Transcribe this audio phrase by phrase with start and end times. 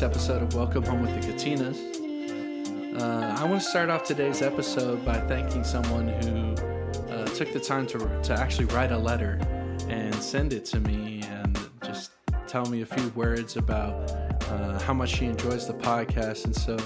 [0.00, 2.98] Week's episode of Welcome Home with the Katinas.
[2.98, 6.54] Uh, I want to start off today's episode by thanking someone who
[7.12, 9.38] uh, took the time to, to actually write a letter
[9.90, 12.12] and send it to me and just
[12.46, 14.10] tell me a few words about
[14.48, 16.46] uh, how much she enjoys the podcast.
[16.46, 16.78] And so,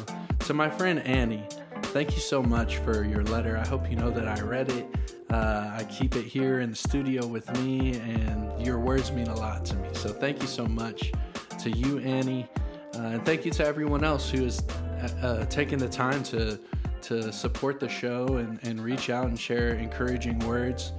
[0.47, 1.47] to my friend Annie,
[1.92, 3.57] thank you so much for your letter.
[3.57, 4.87] I hope you know that I read it.
[5.31, 9.37] Uh, I keep it here in the studio with me, and your words mean a
[9.37, 9.89] lot to me.
[9.92, 11.12] So thank you so much
[11.61, 12.48] to you, Annie,
[12.97, 16.59] uh, and thank you to everyone else who has uh, uh, taken the time to
[17.03, 20.92] to support the show and, and reach out and share encouraging words.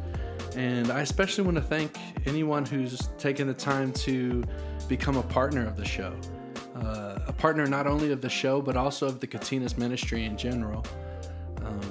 [0.55, 4.43] And I especially want to thank anyone who's taken the time to
[4.87, 6.15] become a partner of the show,
[6.75, 10.37] uh, a partner not only of the show but also of the Katinas ministry in
[10.37, 10.85] general.
[11.63, 11.81] Um,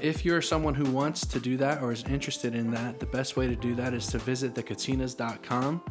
[0.00, 3.36] if you're someone who wants to do that or is interested in that, the best
[3.36, 5.82] way to do that is to visit thekatinas.com.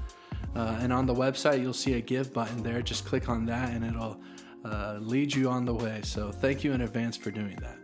[0.57, 2.81] Uh, and on the website, you'll see a give button there.
[2.81, 4.19] Just click on that and it'll
[4.65, 6.01] uh, lead you on the way.
[6.03, 7.77] So thank you in advance for doing that.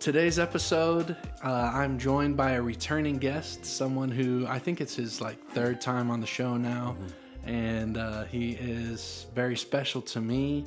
[0.00, 5.20] Today's episode, uh, I'm joined by a returning guest, someone who I think it's his
[5.20, 6.96] like third time on the show now,
[7.44, 10.64] and uh, he is very special to me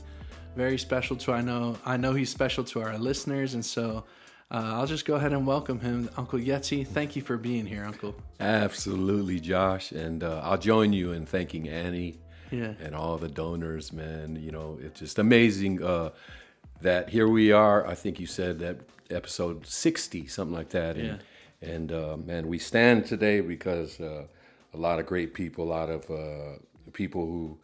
[0.56, 4.06] very special to I know I know he's special to our listeners, and so
[4.52, 6.86] uh, I'll just go ahead and welcome him, Uncle Yeti.
[6.86, 8.16] Thank you for being here, Uncle.
[8.40, 12.20] Absolutely, Josh, and uh, I'll join you in thanking Annie
[12.52, 13.92] Yeah, and all the donors.
[13.92, 16.12] Man, you know it's just amazing uh,
[16.82, 17.88] that here we are.
[17.88, 18.78] I think you said that
[19.10, 20.98] episode sixty, something like that.
[20.98, 21.20] And,
[21.62, 24.26] and uh, man, we stand today because uh,
[24.74, 26.60] a lot of great people, a lot of uh,
[26.94, 27.58] people who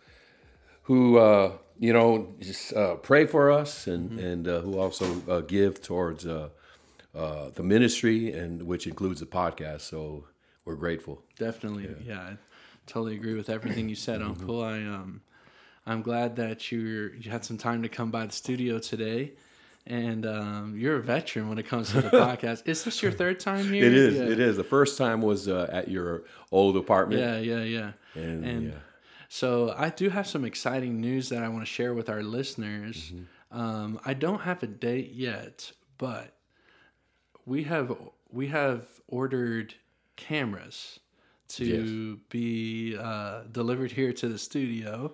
[0.84, 5.42] who uh, you know just uh, pray for us and and uh, who also uh,
[5.42, 6.26] give towards
[7.16, 9.82] uh, the ministry and which includes the podcast.
[9.82, 10.26] So
[10.66, 11.24] we're grateful.
[11.38, 11.90] definitely.
[12.06, 12.20] Yeah.
[12.22, 12.38] I
[12.88, 14.42] totally agree with everything you said, Mm-hmm.
[14.42, 14.64] Uncle.
[14.64, 15.22] I um,
[15.86, 19.34] I'm glad that you're you had some time to come by the studio today.
[19.88, 22.68] And um, you're a veteran when it comes to the podcast.
[22.68, 23.84] Is this your third time here?
[23.86, 24.16] It is.
[24.16, 24.24] Yeah.
[24.26, 24.56] It is.
[24.56, 27.20] The first time was uh, at your old apartment.
[27.20, 27.92] Yeah, yeah, yeah.
[28.14, 28.78] And, And yeah.
[29.28, 33.12] so I do have some exciting news that I want to share with our listeners.
[33.12, 33.60] Mm-hmm.
[33.60, 36.36] Um, I don't have a date yet, but
[37.46, 37.96] we have
[38.32, 39.74] we have ordered
[40.16, 41.00] cameras
[41.50, 45.14] to be uh, delivered here to the studio,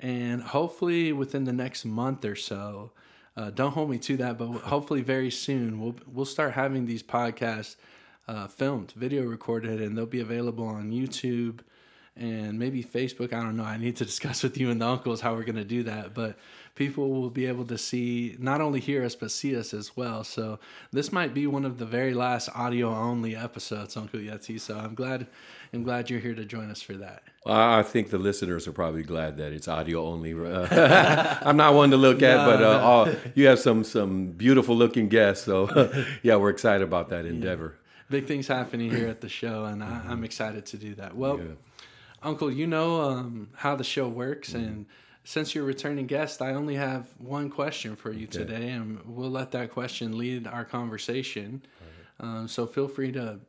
[0.00, 2.92] and hopefully within the next month or so.
[3.34, 7.02] Uh, don't hold me to that, but hopefully very soon we'll we'll start having these
[7.02, 7.76] podcasts
[8.28, 11.60] uh, filmed, video recorded, and they'll be available on YouTube
[12.16, 13.32] and maybe Facebook.
[13.32, 13.64] I don't know.
[13.64, 16.14] I need to discuss with you and the uncles how we're going to do that.
[16.14, 16.36] But
[16.74, 20.24] people will be able to see, not only hear us, but see us as well.
[20.24, 20.58] So
[20.90, 24.60] this might be one of the very last audio only episodes, Uncle Yeti.
[24.60, 25.26] So I'm glad,
[25.72, 27.22] I'm glad you're here to join us for that.
[27.46, 30.32] I I think the listeners are probably glad that it's audio only.
[30.32, 34.76] Uh, I'm not one to look at, but uh, all, you have some some beautiful
[34.76, 35.44] looking guests.
[35.44, 37.74] So yeah, we're excited about that endeavor.
[38.08, 41.16] Big things happening here at the show, and I, I'm excited to do that.
[41.16, 41.40] Well,
[42.22, 44.86] Uncle, you know um, how the show works, and
[45.24, 49.30] since you're a returning guest, I only have one question for you today, and we'll
[49.30, 51.62] let that question lead our conversation.
[52.20, 53.40] Um, so feel free to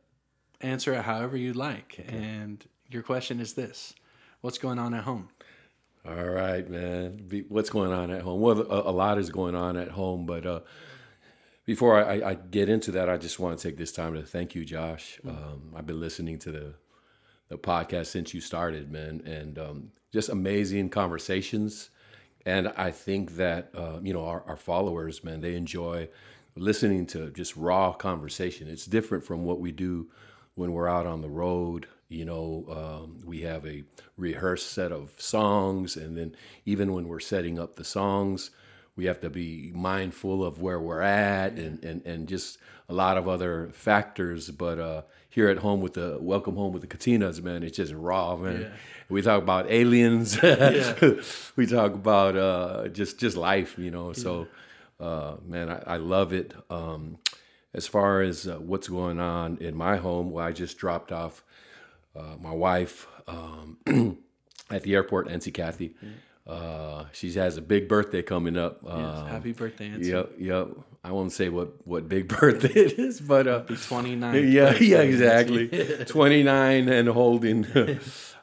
[0.60, 2.04] answer it however you like.
[2.08, 3.94] And your question is this
[4.40, 5.28] What's going on at home?
[6.06, 7.44] All right, man.
[7.48, 8.40] What's going on at home?
[8.40, 10.60] Well, a, lot is going on at home, but uh,
[11.64, 14.54] before I, I, get into that, I just want to take this time to thank
[14.54, 15.18] you, Josh.
[15.24, 15.30] Mm.
[15.30, 16.74] Um, I've been listening to the
[17.48, 21.90] the podcast since you started, man, and um, just amazing conversations.
[22.46, 26.08] And I think that uh, you know our, our followers, man, they enjoy
[26.56, 28.68] listening to just raw conversation.
[28.68, 30.08] It's different from what we do
[30.54, 31.86] when we're out on the road.
[32.08, 33.82] You know, um, we have a
[34.16, 38.50] rehearsed set of songs, and then even when we're setting up the songs,
[38.96, 42.58] we have to be mindful of where we're at and, and, and just
[42.88, 44.50] a lot of other factors.
[44.50, 45.02] But uh,
[45.34, 48.60] here at home with the Welcome Home with the Katinas, man, it's just raw, man.
[48.60, 48.68] Yeah.
[49.08, 50.40] We talk about aliens.
[51.56, 54.12] we talk about uh, just just life, you know.
[54.12, 54.46] So,
[55.00, 56.54] uh, man, I, I, love it.
[56.70, 57.18] Um,
[57.74, 61.42] as far as uh, what's going on in my home, well, I just dropped off
[62.14, 63.78] uh, my wife um,
[64.70, 65.88] at the airport, NC Kathy.
[65.88, 66.12] Mm-hmm
[66.46, 68.80] uh, she has a big birthday coming up.
[68.86, 70.10] Uh, yes, happy birthday, Nancy.
[70.10, 70.68] Yep, yep.
[71.04, 74.34] I won't say what, what big birthday it is, but uh, be 29.
[74.50, 75.68] Yeah, yeah, exactly.
[76.06, 77.66] 29 and holding.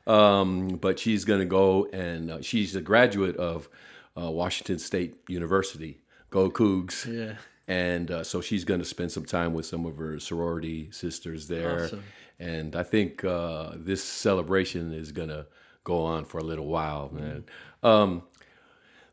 [0.05, 3.67] um, but she's going to go and uh, she's a graduate of
[4.15, 6.03] uh, Washington State University.
[6.29, 7.05] Go Cougs.
[7.11, 7.37] Yeah.
[7.67, 11.47] And uh, so she's going to spend some time with some of her sorority sisters
[11.47, 11.85] there.
[11.85, 12.03] Awesome.
[12.39, 15.47] And I think uh, this celebration is going to
[15.83, 17.45] go on for a little while, man.
[17.83, 17.87] Mm-hmm.
[17.87, 18.23] Um,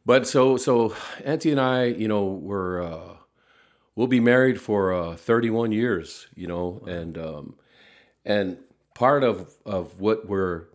[0.05, 0.95] but so so
[1.25, 3.18] Auntie and I, you know, we're uh,
[3.99, 6.93] we'll be married for uh, 31 years, you know, wow.
[6.93, 7.57] and um,
[8.25, 8.57] and
[8.95, 10.67] part of of what we're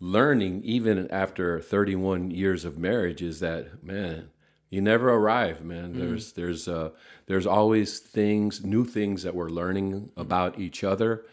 [0.00, 4.28] learning even after 31 years of marriage is that man
[4.68, 6.90] you never arrive man mm there's there's uh
[7.26, 11.24] there's always things new things that we're learning mm about each other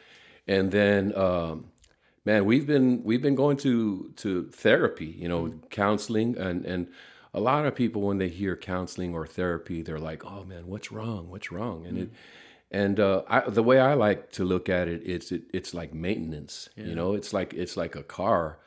[0.47, 1.65] and then um
[2.25, 5.67] man, we've been we've been going to to therapy, you know, mm-hmm.
[5.69, 6.87] counseling, and and
[7.33, 10.91] a lot of people when they hear counseling or therapy, they're like, oh man, what's
[10.91, 11.29] wrong?
[11.29, 11.85] What's wrong?
[11.85, 12.03] And mm-hmm.
[12.03, 12.11] it
[12.71, 15.93] and uh, I, the way I like to look at it, it's it, it's like
[15.93, 16.69] maintenance.
[16.75, 16.85] Yeah.
[16.85, 18.59] You know, it's like it's like a car.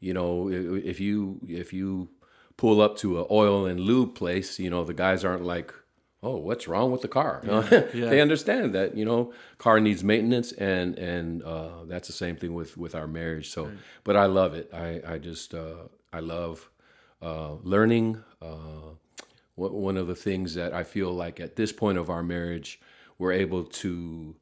[0.00, 2.08] You know, if you if you
[2.56, 5.74] pull up to an oil and lube place, you know, the guys aren't like,
[6.22, 7.42] oh, what's wrong with the car?
[7.44, 8.08] Yeah, yeah.
[8.08, 12.54] they understand that you know car needs maintenance, and and uh, that's the same thing
[12.54, 13.50] with with our marriage.
[13.50, 13.74] So, right.
[14.04, 14.70] but I love it.
[14.72, 16.70] I I just uh, I love
[17.22, 18.22] uh, learning.
[18.40, 18.94] Uh,
[19.56, 22.80] one of the things that I feel like at this point of our marriage,
[23.18, 24.34] we're able to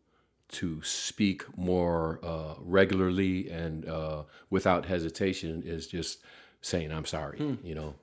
[0.50, 6.20] to speak more uh, regularly and uh, without hesitation is just
[6.62, 7.38] saying I'm sorry.
[7.38, 7.54] Hmm.
[7.62, 7.94] You know,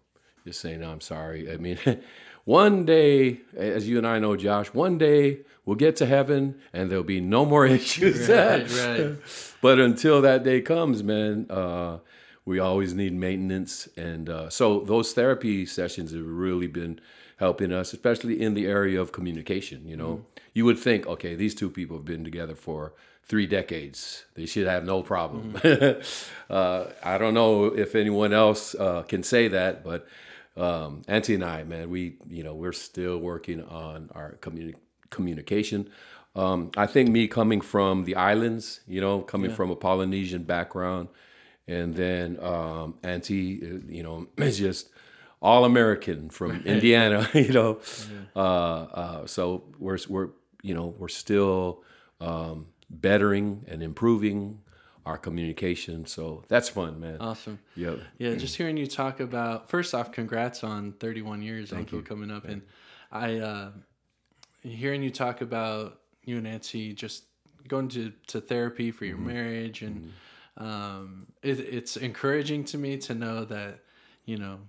[0.46, 1.52] just saying I'm sorry.
[1.52, 1.80] I mean.
[2.46, 6.92] One day, as you and I know, Josh, one day we'll get to heaven and
[6.92, 8.30] there'll be no more issues.
[8.30, 9.16] Right, right.
[9.62, 11.98] but until that day comes, man, uh,
[12.46, 13.90] we always need maintenance.
[13.98, 17.00] And uh, so those therapy sessions have really been
[17.38, 19.88] helping us, especially in the area of communication.
[19.88, 20.22] You know, mm
[20.54, 22.94] you would think, okay, these two people have been together for
[23.26, 24.24] three decades.
[24.36, 25.52] They should have no problem.
[25.52, 30.08] mm uh, I don't know if anyone else uh, can say that, but
[30.56, 34.76] um, Auntie and I, man, we you know we're still working on our communi-
[35.10, 35.90] communication.
[36.36, 39.56] Um, I think me coming from the islands, you know, coming yeah.
[39.56, 41.10] from a Polynesian background,
[41.68, 44.90] and then um, Auntie, you know, is just
[45.42, 47.80] all American from Indiana, you know.
[48.00, 48.42] Yeah.
[48.42, 50.30] Uh, uh, so we're we're
[50.62, 51.84] you know we're still
[52.20, 54.60] um, bettering and improving
[55.06, 56.06] our communication.
[56.06, 57.18] So that's fun, man.
[57.20, 57.60] Awesome.
[57.76, 57.96] Yeah.
[58.18, 58.36] Yeah.
[58.36, 62.04] Just hearing you talk about, first off, congrats on 31 years, Thank Uncle, you.
[62.04, 62.44] coming up.
[62.44, 62.62] Thank and
[63.12, 63.72] I, uh,
[64.64, 67.26] hearing you talk about you and Nancy just
[67.68, 69.28] going to, to therapy for your mm-hmm.
[69.28, 70.10] marriage and, mm-hmm.
[70.58, 73.80] Um, it, it's encouraging to me to know that,
[74.26, 74.60] you know,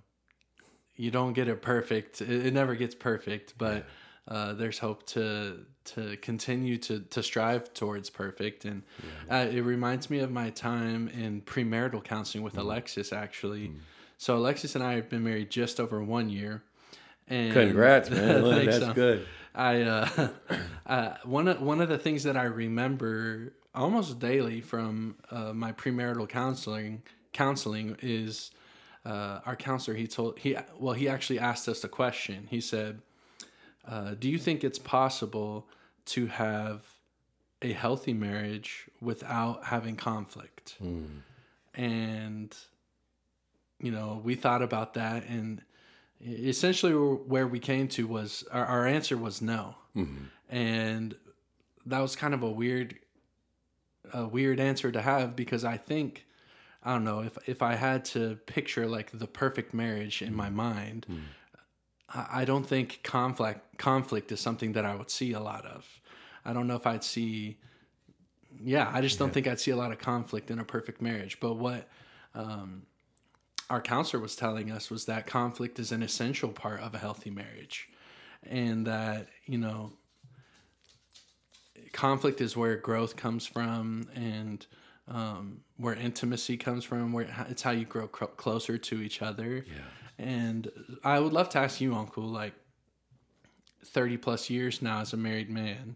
[0.95, 2.21] you don't get it perfect.
[2.21, 3.83] It, it never gets perfect, but, yeah
[4.27, 8.83] uh, there's hope to to continue to to strive towards perfect and
[9.29, 9.39] yeah.
[9.39, 12.59] uh, it reminds me of my time in premarital counseling with mm.
[12.61, 13.77] alexis actually mm.
[14.17, 16.61] so alexis and i have been married just over one year
[17.29, 18.93] and congrats man that's so.
[18.93, 19.25] good
[19.55, 20.27] i uh,
[20.85, 25.71] uh, one of one of the things that i remember almost daily from uh, my
[25.71, 28.51] premarital counseling counseling is
[29.05, 33.01] uh, our counselor he told he well he actually asked us a question he said
[33.87, 35.67] uh, do you think it's possible
[36.05, 36.83] to have
[37.61, 40.75] a healthy marriage without having conflict?
[40.83, 41.21] Mm.
[41.73, 42.55] And,
[43.79, 45.61] you know, we thought about that, and
[46.25, 49.75] essentially where we came to was our, our answer was no.
[49.95, 50.55] Mm-hmm.
[50.55, 51.15] And
[51.85, 52.95] that was kind of a weird,
[54.13, 56.25] a weird answer to have because I think.
[56.83, 60.49] I don't know if if I had to picture like the perfect marriage in my
[60.49, 61.19] mind, mm
[62.13, 65.85] I don't think conflict conflict is something that I would see a lot of.
[66.45, 67.57] I don't know if I'd see.
[68.61, 71.39] Yeah, I just don't think I'd see a lot of conflict in a perfect marriage.
[71.39, 71.89] But what
[72.33, 72.83] um,
[73.69, 77.29] our counselor was telling us was that conflict is an essential part of a healthy
[77.29, 77.89] marriage,
[78.43, 79.91] and that you know
[81.97, 84.67] conflict is where growth comes from and
[85.07, 89.65] um, where intimacy comes from where it's how you grow cr- closer to each other
[89.67, 90.23] yeah.
[90.23, 90.71] and
[91.03, 92.53] i would love to ask you uncle like
[93.83, 95.95] 30 plus years now as a married man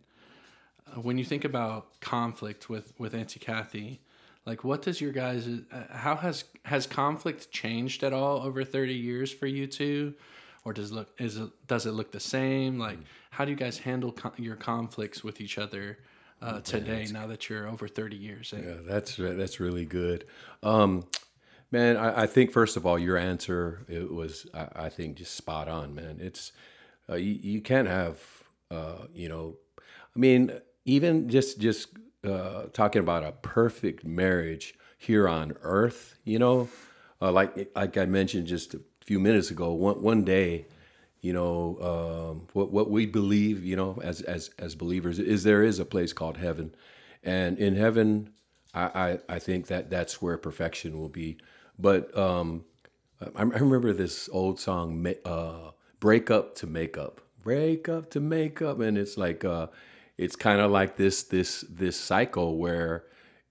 [0.88, 4.02] uh, when you think about conflict with with auntie kathy
[4.48, 8.92] like what does your guys uh, how has has conflict changed at all over 30
[8.96, 10.16] years for you two
[10.64, 13.04] or does it look is it does it look the same like mm.
[13.32, 15.98] how do you guys handle co- your conflicts with each other
[16.42, 18.64] uh, today now that you're over 30 years in?
[18.64, 20.26] yeah that's that's really good
[20.64, 21.06] um,
[21.72, 25.36] man I, I, think first of all your answer it was I, I think just
[25.36, 26.52] spot on man it's
[27.10, 28.20] uh, you, you can't have
[28.72, 29.58] uh, you know
[30.16, 30.52] I mean
[30.86, 31.90] even just just
[32.24, 36.70] uh, talking about a perfect marriage here on earth you know
[37.22, 38.76] uh, like like I mentioned just
[39.12, 40.66] few minutes ago, one, one day,
[41.20, 45.64] you know, um, what, what we believe, you know, as, as, as believers is there
[45.64, 46.74] is a place called heaven.
[47.22, 48.30] And in heaven,
[48.74, 51.36] I, I, I think that that's where perfection will be.
[51.78, 52.64] But um,
[53.36, 57.20] I, I remember this old song, uh, Break Up to Make Up.
[57.44, 58.80] Break up to make up.
[58.80, 59.68] And it's like, uh,
[60.18, 63.04] it's kind of like this, this, this cycle where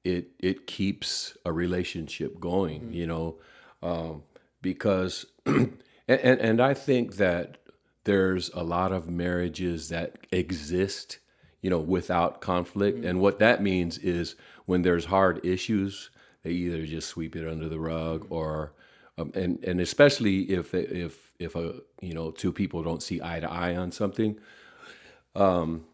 [0.05, 3.37] it, it keeps a relationship going, you know,
[3.83, 4.23] um,
[4.63, 7.59] because and, and I think that
[8.05, 11.19] there's a lot of marriages that exist,
[11.61, 12.99] you know, without conflict.
[12.99, 13.07] Mm-hmm.
[13.07, 14.37] And what that means is
[14.67, 16.11] when there's hard issues,
[16.43, 18.73] they either just sweep it under the rug or,
[19.19, 23.41] um, and and especially if if if a you know two people don't see eye
[23.41, 24.39] to eye on something,
[25.35, 25.85] um,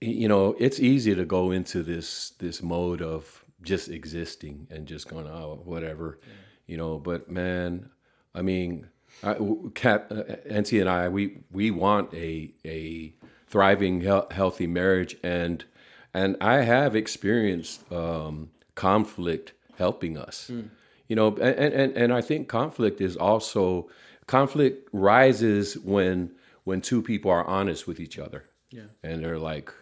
[0.00, 5.08] you know, it's easy to go into this this mode of just existing and just
[5.08, 6.32] going oh whatever, yeah.
[6.66, 6.98] You know.
[6.98, 7.90] But man,
[8.34, 8.88] I mean,
[9.22, 9.36] I,
[9.74, 13.14] Kat, uh, Auntie and I, we we want a a
[13.48, 15.64] thriving, he- healthy marriage, and
[16.12, 20.50] and I have experienced um, conflict helping us.
[20.52, 20.70] Mm.
[21.08, 23.88] You know, and, and and I think conflict is also
[24.26, 26.30] conflict rises when
[26.64, 28.44] when two people are honest with each other.
[28.70, 28.84] Yeah.
[29.02, 29.72] And they're like,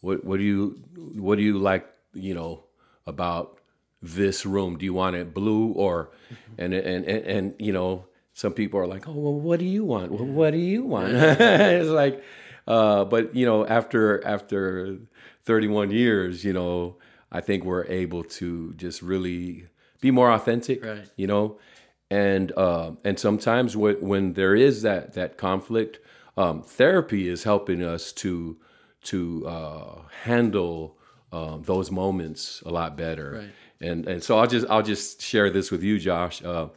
[0.00, 0.82] what what do you
[1.16, 2.64] what do you like, you know,
[3.06, 3.60] about
[4.04, 4.76] this room?
[4.76, 6.62] Do you want it blue or, mm-hmm.
[6.62, 9.84] and, and, and, and, you know, some people are like, oh, well, what do you
[9.84, 10.12] want?
[10.12, 11.12] Well, what do you want?
[11.14, 12.22] it's like,
[12.66, 14.98] uh, but you know, after, after
[15.44, 16.96] 31 years, you know,
[17.32, 19.66] I think we're able to just really
[20.00, 21.08] be more authentic, right.
[21.16, 21.58] you know,
[22.10, 25.98] and, uh, and sometimes when, when there is that, that conflict,
[26.36, 28.58] um, therapy is helping us to,
[29.04, 30.98] to, uh, handle,
[31.32, 33.32] uh, those moments a lot better.
[33.38, 33.50] Right
[33.84, 36.42] and and so I'll just I'll just share this with you, Josh.
[36.42, 36.68] Uh,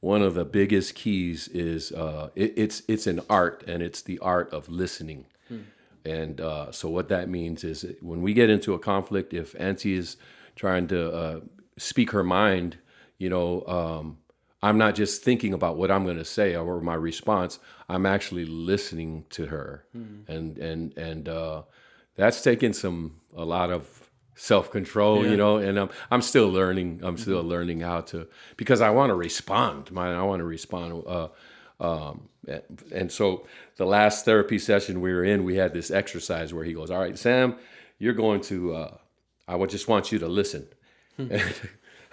[0.00, 4.18] one of the biggest keys is uh, it, it's it's an art, and it's the
[4.20, 5.26] art of listening.
[5.48, 5.60] Hmm.
[6.04, 9.94] And uh, so what that means is when we get into a conflict, if Auntie
[9.94, 10.16] is
[10.54, 11.40] trying to uh,
[11.76, 12.78] speak her mind,
[13.18, 14.18] you know, um,
[14.62, 17.58] I'm not just thinking about what I'm going to say or my response.
[17.88, 20.20] I'm actually listening to her, hmm.
[20.28, 21.62] and and and uh,
[22.14, 23.95] that's taken some a lot of
[24.36, 25.30] self control, yeah.
[25.30, 27.00] you know, and I'm I'm still learning.
[27.02, 27.48] I'm still mm-hmm.
[27.48, 29.90] learning how to because I want to respond.
[29.90, 31.02] Man, I want to respond.
[31.06, 31.28] Uh,
[31.80, 32.28] um,
[32.92, 36.72] and so the last therapy session we were in, we had this exercise where he
[36.72, 37.56] goes, "All right, Sam,
[37.98, 38.74] you're going to.
[38.74, 38.96] Uh,
[39.48, 40.68] I would just want you to listen."
[41.16, 41.36] Hmm.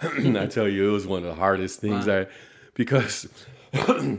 [0.00, 2.22] and I tell you, it was one of the hardest things wow.
[2.22, 2.26] I
[2.74, 3.28] because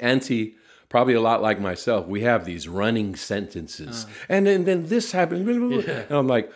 [0.00, 0.56] Auntie
[0.88, 4.04] probably a lot like myself, we have these running sentences.
[4.04, 4.08] Uh.
[4.30, 5.46] And then, then this happened.
[5.86, 6.04] Yeah.
[6.08, 6.50] And I'm like,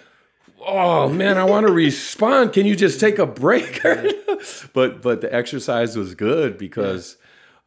[0.66, 2.52] oh man, I want to respond.
[2.52, 3.82] Can you just take a break?
[4.72, 7.16] but but the exercise was good because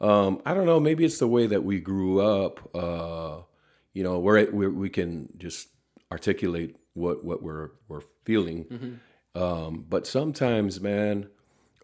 [0.00, 0.80] um, I don't know.
[0.80, 2.74] Maybe it's the way that we grew up.
[2.74, 3.42] Uh,
[3.94, 5.68] you know, where we we can just
[6.12, 8.64] articulate what what we're we're feeling.
[8.64, 9.42] Mm-hmm.
[9.42, 11.28] Um, but sometimes, man,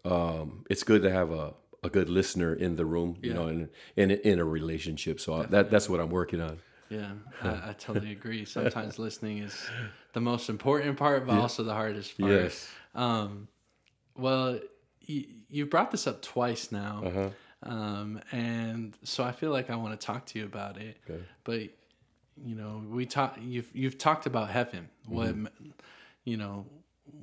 [0.05, 1.53] um, it's good to have a
[1.83, 3.17] a good listener in the room.
[3.21, 3.35] You yeah.
[3.35, 5.19] know, in in in a relationship.
[5.19, 6.59] So that that's what I'm working on.
[6.89, 7.11] Yeah,
[7.41, 8.45] I, I totally agree.
[8.45, 9.69] Sometimes listening is
[10.13, 11.41] the most important part, but yeah.
[11.41, 12.31] also the hardest part.
[12.31, 12.69] Yes.
[12.93, 13.47] Um,
[14.15, 14.59] well,
[15.01, 17.03] you, you brought this up twice now.
[17.05, 17.29] Uh-huh.
[17.63, 20.97] Um, and so I feel like I want to talk to you about it.
[21.09, 21.23] Okay.
[21.43, 21.59] But
[22.43, 23.37] you know, we talk.
[23.41, 24.89] You've you've talked about heaven.
[25.07, 25.69] What mm-hmm.
[26.25, 26.65] you know,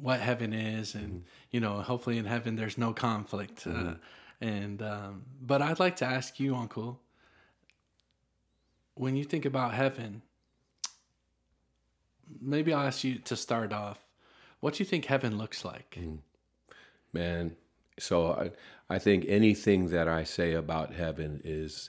[0.01, 1.19] what heaven is, and mm-hmm.
[1.51, 3.67] you know, hopefully in heaven there's no conflict.
[3.67, 3.89] Uh, mm-hmm.
[3.89, 3.95] Uh,
[4.41, 7.01] and um, but I'd like to ask you, Uncle,
[9.01, 10.21] when you think about heaven,
[12.39, 13.99] maybe I'll ask you to start off.
[14.61, 15.97] What do you think heaven looks like?
[15.99, 16.19] Mm.
[17.11, 17.57] Man,
[17.99, 18.51] so I,
[18.95, 21.89] I think anything that I say about heaven is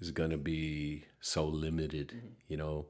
[0.00, 2.08] is going to be so limited.
[2.08, 2.26] Mm-hmm.
[2.48, 2.86] You know,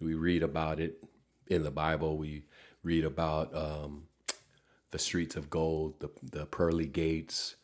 [0.00, 1.04] we read about it
[1.48, 2.16] in the Bible.
[2.16, 2.44] We
[2.82, 4.04] read about um,
[4.92, 7.56] the streets of gold, the the pearly gates.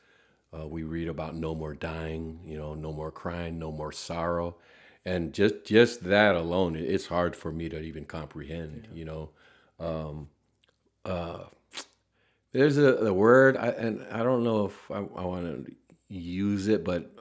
[0.52, 2.40] Uh, we read about no more dying.
[2.44, 4.56] You know, no more crying, no more sorrow,
[5.06, 8.88] and just just that alone, it's hard for me to even comprehend.
[8.92, 8.98] Yeah.
[8.98, 9.30] You know.
[9.80, 10.28] Um,
[11.06, 11.44] uh,
[12.52, 15.72] there's a, a word, I, and I don't know if I, I want to
[16.08, 17.12] use it, but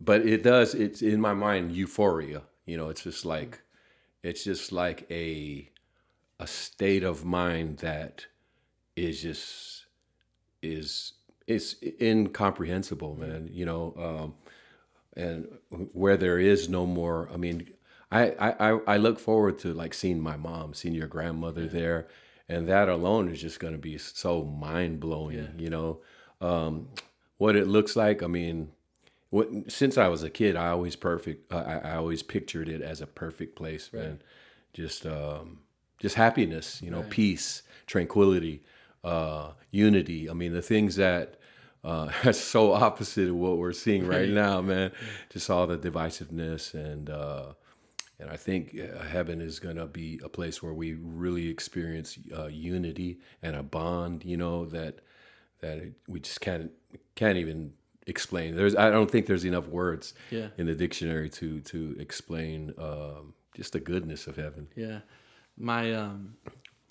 [0.00, 0.74] but it does.
[0.74, 2.42] It's in my mind, euphoria.
[2.66, 3.62] You know, it's just like
[4.22, 5.70] it's just like a
[6.38, 8.26] a state of mind that
[8.96, 9.86] is just
[10.62, 11.14] is
[11.46, 13.50] is incomprehensible, man.
[13.52, 14.34] You know, um,
[15.20, 15.48] and
[15.92, 17.28] where there is no more.
[17.32, 17.70] I mean,
[18.10, 22.08] I I I look forward to like seeing my mom, seeing your grandmother there
[22.50, 25.38] and that alone is just going to be so mind blowing.
[25.38, 25.46] Yeah.
[25.56, 26.00] You know,
[26.40, 26.88] um,
[27.38, 28.24] what it looks like.
[28.24, 28.72] I mean,
[29.30, 31.52] what, since I was a kid, I always perfect.
[31.52, 34.02] Uh, I, I, always pictured it as a perfect place, right.
[34.02, 34.22] man.
[34.72, 35.60] Just, um,
[36.00, 36.82] just happiness.
[36.82, 37.10] You know, right.
[37.10, 38.64] peace, tranquility,
[39.04, 40.28] uh, unity.
[40.28, 41.38] I mean, the things that
[41.84, 44.92] uh, are so opposite of what we're seeing right now, man.
[45.30, 47.52] Just all the divisiveness and uh,
[48.18, 52.18] and I think uh, heaven is going to be a place where we really experience
[52.36, 55.00] uh, unity and a bond, you know, that
[55.60, 56.70] that we just can't
[57.14, 57.72] can't even
[58.06, 58.56] explain.
[58.56, 60.48] There's I don't think there's enough words yeah.
[60.58, 64.68] in the dictionary to to explain um, just the goodness of heaven.
[64.76, 65.00] Yeah.
[65.56, 66.34] My um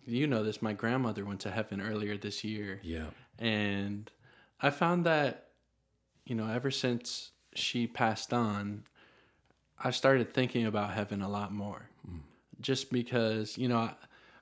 [0.06, 2.80] you know this, my grandmother went to heaven earlier this year.
[2.84, 3.08] Yeah.
[3.38, 4.12] And
[4.62, 5.50] I found that
[6.26, 8.84] you know, ever since she passed on,
[9.84, 12.20] I started thinking about heaven a lot more, mm.
[12.62, 13.90] just because you know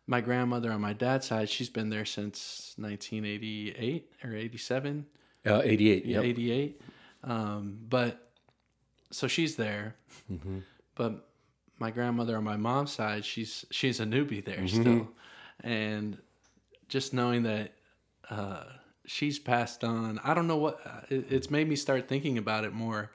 [0.06, 5.06] my grandmother on my dad's side, she's been there since 1988 or 87.
[5.46, 6.06] Uh, 88.
[6.06, 6.82] Yeah, 88.
[7.24, 8.32] Um, but
[9.12, 9.96] so she's there,
[10.32, 10.60] mm-hmm.
[10.96, 11.30] but
[11.80, 14.82] my grandmother on my mom's side, she's she's a newbie there mm-hmm.
[14.82, 15.10] still,
[15.64, 16.18] and
[16.90, 17.74] just knowing that
[18.30, 18.64] uh,
[19.08, 22.74] she's passed on, I don't know what it, it's made me start thinking about it
[22.74, 23.12] more,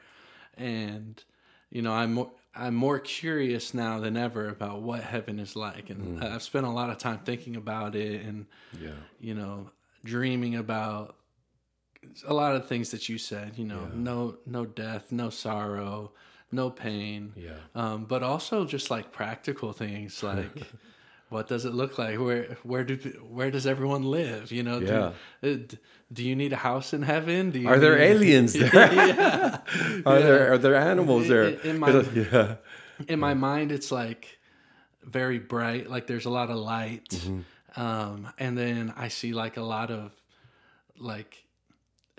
[0.57, 1.22] and
[1.70, 5.90] you know, I'm more, I'm more curious now than ever about what heaven is like,
[5.90, 6.24] and mm.
[6.24, 8.46] I've spent a lot of time thinking about it, and
[8.81, 8.90] yeah.
[9.20, 9.70] you know,
[10.02, 11.16] dreaming about
[12.26, 13.57] a lot of things that you said.
[13.57, 13.94] You know, yeah.
[13.94, 16.12] no no death, no sorrow,
[16.50, 17.33] no pain.
[17.37, 17.50] Yeah.
[17.74, 20.50] Um, but also just like practical things like.
[21.33, 22.18] what does it look like?
[22.21, 22.95] Where where do
[23.29, 24.53] where does everyone live?
[24.53, 25.12] You know, yeah.
[25.42, 25.77] do, uh,
[26.12, 27.51] do you need a house in heaven?
[27.51, 28.75] Do you are there aliens there?
[28.75, 29.59] yeah.
[30.07, 30.27] Are yeah.
[30.27, 31.45] there are there animals there?
[31.45, 32.57] In, in my yeah.
[33.09, 34.38] in my mind, it's like
[35.03, 35.88] very bright.
[35.88, 37.81] Like there's a lot of light, mm-hmm.
[37.81, 40.12] um, and then I see like a lot of
[40.99, 41.45] like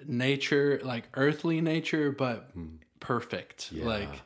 [0.05, 2.77] nature, like earthly nature, but mm.
[2.99, 3.71] perfect.
[3.71, 4.21] Like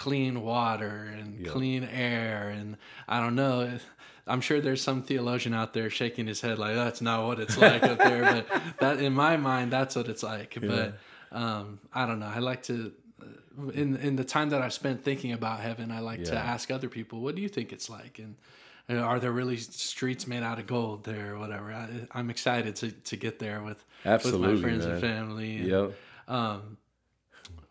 [0.00, 3.70] clean water and clean air and I don't know.
[4.26, 7.58] I'm sure there's some theologian out there shaking his head like that's not what it's
[7.58, 10.56] like up there, but that in my mind that's what it's like.
[10.56, 10.68] Yeah.
[10.68, 12.32] But um, I don't know.
[12.34, 12.92] I like to
[13.74, 16.30] in in the time that I've spent thinking about heaven, I like yeah.
[16.30, 18.36] to ask other people, "What do you think it's like?" and
[18.88, 21.72] are there really streets made out of gold there or whatever?
[21.72, 24.92] I, am excited to, to get there with, Absolutely, with my friends man.
[24.94, 25.56] and family.
[25.58, 25.92] And, yep.
[26.26, 26.76] Um,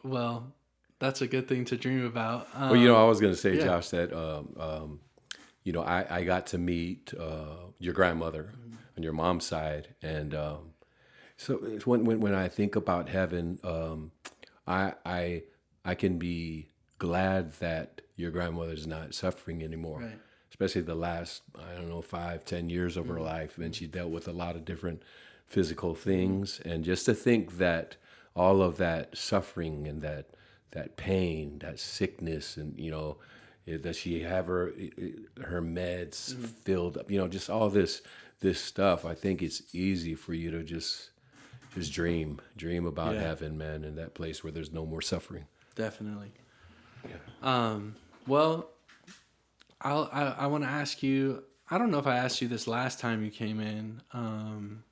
[0.01, 0.53] well,
[0.99, 2.47] that's a good thing to dream about.
[2.53, 3.65] Um, well, you know, I was going to say, yeah.
[3.65, 4.99] Josh, that um, um,
[5.63, 8.75] you know, I, I got to meet uh, your grandmother mm-hmm.
[8.97, 10.73] on your mom's side, and um,
[11.37, 14.11] so when, when when I think about heaven, um,
[14.67, 15.43] I I
[15.85, 20.01] I can be glad that your grandmother's not suffering anymore.
[20.01, 20.19] Right.
[20.49, 23.13] Especially the last, I don't know, five, ten years of mm-hmm.
[23.13, 25.03] her life, and she dealt with a lot of different
[25.45, 27.95] physical things, and just to think that
[28.35, 30.25] all of that suffering and that
[30.71, 33.17] that pain, that sickness, and you know,
[33.81, 34.73] does she have her
[35.43, 36.45] her meds mm-hmm.
[36.45, 37.09] filled up?
[37.09, 38.01] You know, just all this
[38.39, 39.05] this stuff.
[39.05, 41.09] I think it's easy for you to just
[41.75, 43.21] just dream, dream about yeah.
[43.21, 45.45] heaven, man, and that place where there's no more suffering.
[45.75, 46.33] Definitely.
[47.07, 47.15] Yeah.
[47.41, 47.95] Um.
[48.27, 48.69] Well,
[49.81, 51.43] I'll, I I want to ask you.
[51.71, 54.01] I don't know if I asked you this last time you came in.
[54.13, 54.83] Um.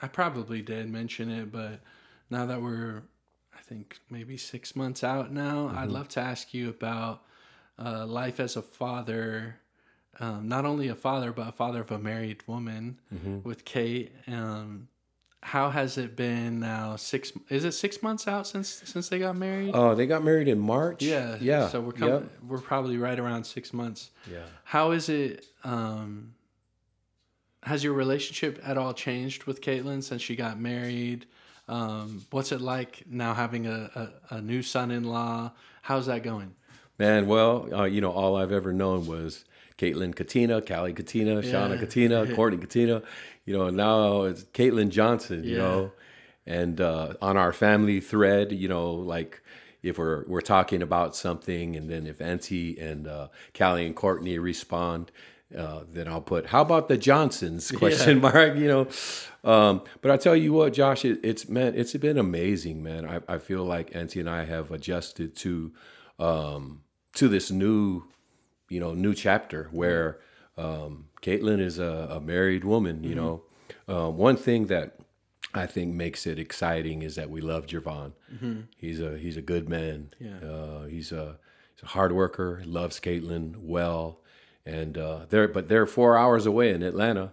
[0.00, 1.80] I probably did mention it, but
[2.30, 3.02] now that we're
[3.68, 5.68] think maybe six months out now.
[5.68, 5.78] Mm-hmm.
[5.78, 7.22] I'd love to ask you about
[7.78, 9.60] uh, life as a father,
[10.18, 13.48] um, not only a father, but a father of a married woman mm-hmm.
[13.48, 14.12] with Kate.
[14.26, 14.88] Um,
[15.40, 16.96] how has it been now?
[16.96, 19.70] Six is it six months out since since they got married?
[19.72, 21.02] Oh, they got married in March.
[21.02, 21.68] Yeah, yeah.
[21.68, 22.14] So we're coming.
[22.14, 22.30] Yep.
[22.48, 24.10] We're probably right around six months.
[24.30, 24.38] Yeah.
[24.64, 25.46] How is it?
[25.62, 26.34] Um,
[27.62, 31.26] has your relationship at all changed with Caitlin since she got married?
[31.68, 35.52] Um, what's it like now having a, a, a new son-in-law?
[35.82, 36.54] How's that going?
[36.98, 39.44] Man, well, uh, you know, all I've ever known was
[39.76, 41.52] Caitlin Katina, Callie Katina, yeah.
[41.52, 43.02] Shauna Katina, Courtney Katina.
[43.44, 45.44] You know, and now it's Caitlin Johnson.
[45.44, 45.58] You yeah.
[45.58, 45.92] know,
[46.46, 49.40] and uh, on our family thread, you know, like
[49.82, 54.38] if we're we're talking about something, and then if Auntie and uh, Callie and Courtney
[54.38, 55.12] respond,
[55.56, 58.22] uh, then I'll put, "How about the Johnsons?" Question yeah.
[58.32, 58.56] mark.
[58.56, 58.88] You know,
[59.44, 63.06] um, but I tell you what, Josh, it, it's man, it's been amazing, man.
[63.06, 65.72] I, I feel like Auntie and I have adjusted to
[66.18, 66.82] um,
[67.14, 68.04] to this new,
[68.68, 70.18] you know, new chapter where
[70.56, 73.02] um, Caitlin is a, a, married woman.
[73.02, 73.18] You mm-hmm.
[73.88, 74.98] know, uh, one thing that
[75.54, 78.12] I think makes it exciting is that we love Jervon.
[78.32, 78.60] Mm-hmm.
[78.76, 80.10] He's a he's a good man.
[80.20, 80.38] Yeah.
[80.38, 81.38] Uh, he's a
[81.74, 82.62] he's a hard worker.
[82.66, 84.20] Loves Caitlin well,
[84.68, 87.32] and uh, they're but they're four hours away in Atlanta.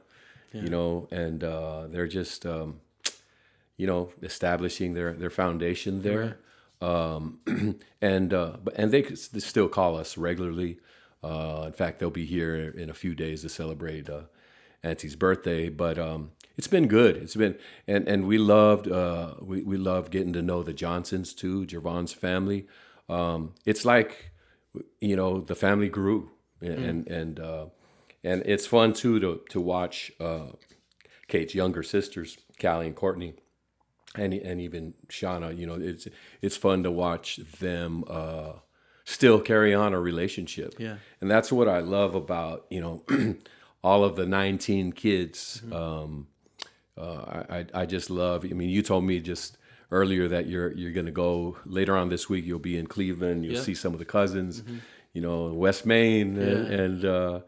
[0.54, 0.62] Yeah.
[0.62, 2.80] You know, and uh, they're just um,
[3.78, 6.38] you know establishing their their foundation there.
[6.82, 7.16] Right.
[7.16, 7.40] Um,
[8.02, 10.80] and uh, and they still call us regularly.
[11.24, 14.22] Uh, in fact, they'll be here in a few days to celebrate uh,
[14.84, 15.70] Auntie's birthday.
[15.70, 17.18] But um, it's been good.
[17.18, 21.34] It's been and and we loved uh, we we loved getting to know the Johnsons
[21.34, 22.68] too, Jervon's family.
[23.10, 24.32] Um, it's like
[25.02, 26.32] you know the family grew,
[26.72, 27.12] and mm.
[27.12, 27.66] and uh,
[28.24, 30.48] and it's fun too to to watch uh,
[31.28, 33.36] Kate's younger sisters, Callie and Courtney
[34.18, 36.08] and and even Shauna, you know, it's
[36.42, 38.54] it's fun to watch them uh,
[39.04, 40.76] still carry on a relationship.
[40.78, 43.04] Yeah, and that's what I love about you know
[43.84, 45.62] all of the 19 kids.
[45.64, 45.74] Mm-hmm.
[45.74, 46.28] Um,
[46.98, 48.46] uh, I I just love.
[48.46, 49.58] I mean, you told me just
[49.92, 52.46] earlier that you're you're going to go later on this week.
[52.46, 53.46] You'll be in Cleveland.
[53.46, 53.62] You'll yeah.
[53.62, 54.62] see some of the cousins.
[54.62, 54.78] Mm-hmm.
[55.16, 56.44] You know, West Main, yeah.
[56.44, 57.40] and and, uh,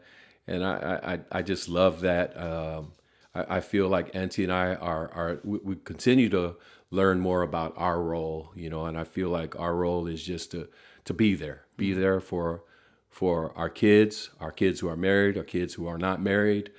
[0.46, 2.34] and I, I I just love that.
[2.36, 2.92] Um,
[3.34, 6.56] I, I feel like Auntie and I are are we, we, continue to
[6.90, 10.50] learn more about our role, you know, and I feel like our role is just
[10.52, 10.68] to
[11.04, 12.00] to be there, be mm-hmm.
[12.00, 12.64] there for
[13.10, 16.70] for our kids, our kids who are married, our kids who are not married,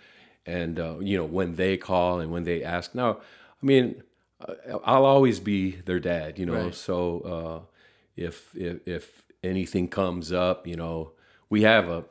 [0.46, 2.96] and uh, you know when they call and when they ask.
[2.96, 3.20] Now,
[3.62, 4.02] I mean,
[4.42, 6.66] uh, I'll always be their dad, you know.
[6.66, 6.76] Right.
[6.76, 7.76] So uh,
[8.16, 11.14] if if if anything comes up, you know,
[11.50, 12.06] we have a,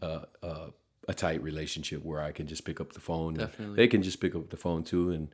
[0.00, 0.70] a, a,
[1.08, 3.34] a tight relationship where I can just pick up the phone.
[3.34, 3.76] Definitely.
[3.76, 5.28] They can just pick up the phone too, and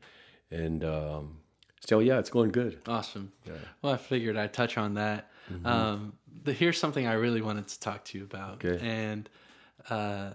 [0.50, 1.38] and um,
[1.80, 2.80] so yeah, it's going good.
[2.86, 3.32] Awesome.
[3.46, 3.52] Yeah.
[3.82, 5.30] Well, I figured I'd touch on that.
[5.52, 5.66] Mm-hmm.
[5.66, 6.12] Um,
[6.44, 8.84] the, here's something I really wanted to talk to you about, okay.
[8.84, 9.28] and
[9.88, 10.30] uh,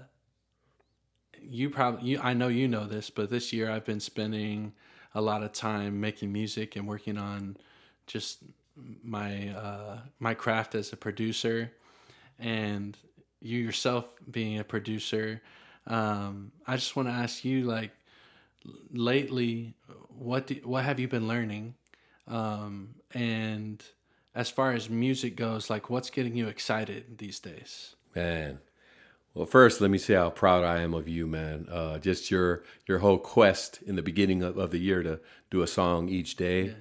[1.41, 4.73] you probably you, I know you know this, but this year I've been spending
[5.13, 7.57] a lot of time making music and working on
[8.05, 8.43] just
[9.03, 11.71] my uh, my craft as a producer,
[12.39, 12.97] and
[13.41, 15.41] you yourself being a producer,
[15.87, 17.91] um, I just want to ask you, like,
[18.91, 19.75] lately,
[20.09, 21.75] what do, what have you been learning?
[22.27, 23.83] Um, and
[24.33, 27.95] as far as music goes, like, what's getting you excited these days?
[28.15, 28.59] Man,
[29.35, 31.67] well, first, let me say how proud I am of you, man.
[31.69, 35.19] Uh, just your your whole quest in the beginning of, of, the year to
[35.51, 36.67] do a song each day.
[36.67, 36.73] Yeah.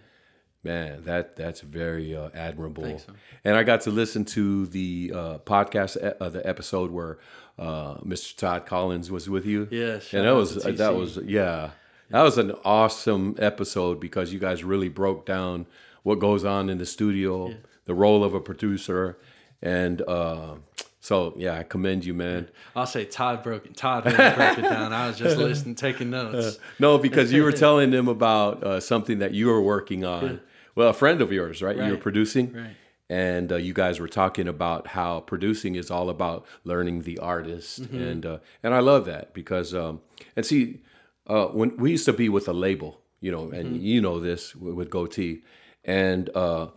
[0.64, 2.98] Man, that that's very uh, admirable.
[2.98, 3.12] So.
[3.44, 7.18] And I got to listen to the uh, podcast, uh, the episode where
[7.58, 8.34] uh, Mr.
[8.34, 9.68] Todd Collins was with you.
[9.70, 11.70] Yeah, and that was that was yeah,
[12.08, 15.66] that was an awesome episode because you guys really broke down
[16.02, 17.56] what goes on in the studio, yeah.
[17.84, 19.18] the role of a producer,
[19.60, 20.54] and uh,
[21.00, 22.48] so yeah, I commend you, man.
[22.74, 23.76] I'll say Todd broke it.
[23.76, 24.94] Todd really broke it down.
[24.94, 26.58] I was just listening, taking notes.
[26.78, 30.40] no, because you were telling them about uh, something that you were working on.
[30.74, 31.76] Well, a friend of yours, right?
[31.76, 31.86] right.
[31.86, 32.52] You were producing.
[32.52, 32.76] Right.
[33.10, 37.82] And uh, you guys were talking about how producing is all about learning the artist,
[37.82, 38.02] mm-hmm.
[38.02, 40.00] and uh, and I love that because um,
[40.34, 40.80] and see
[41.26, 43.84] uh, when we used to be with a label, you know, and mm-hmm.
[43.84, 45.42] you know this with, Gotee,
[45.84, 46.68] and uh,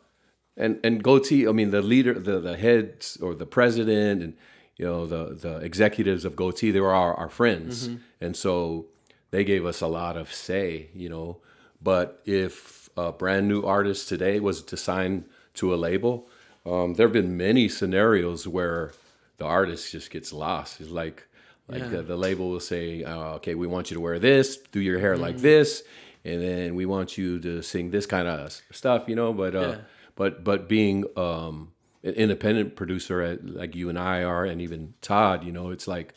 [0.58, 1.48] and and Gotee.
[1.48, 4.34] I mean the leader, the the heads or the president, and
[4.76, 6.74] you know the the executives of Gotee.
[6.74, 8.02] they were our, our friends, mm-hmm.
[8.20, 8.88] and so
[9.32, 11.38] they gave us a lot of say, you know.
[11.82, 16.28] But if a brand new artist today was to sign to a label,
[16.66, 18.92] um, there have been many scenarios where
[19.38, 20.82] the artist just gets lost.
[20.82, 21.24] It's like
[21.70, 21.90] like yeah.
[21.90, 25.00] the, the, label will say, uh, "Okay, we want you to wear this, do your
[25.00, 25.24] hair mm-hmm.
[25.24, 25.84] like this,
[26.24, 29.34] and then we want you to sing this kind of stuff," you know.
[29.34, 29.78] But uh, yeah.
[30.16, 31.72] but but being um,
[32.04, 36.14] an independent producer like you and I are, and even Todd, you know, it's like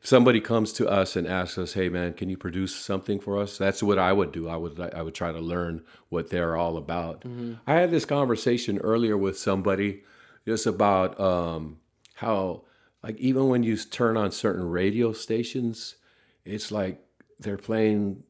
[0.00, 3.58] somebody comes to us and asks us, "Hey, man, can you produce something for us?"
[3.58, 4.48] That's what I would do.
[4.48, 7.22] I would I would try to learn what they're all about.
[7.22, 7.54] Mm-hmm.
[7.66, 10.02] I had this conversation earlier with somebody
[10.46, 11.78] just about um,
[12.14, 12.62] how
[13.02, 15.96] like even when you turn on certain radio stations,
[16.44, 17.00] it's like
[17.38, 18.24] they're playing.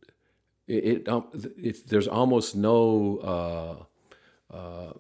[0.66, 3.88] It, it, um, it there's almost no
[4.52, 4.92] uh, uh,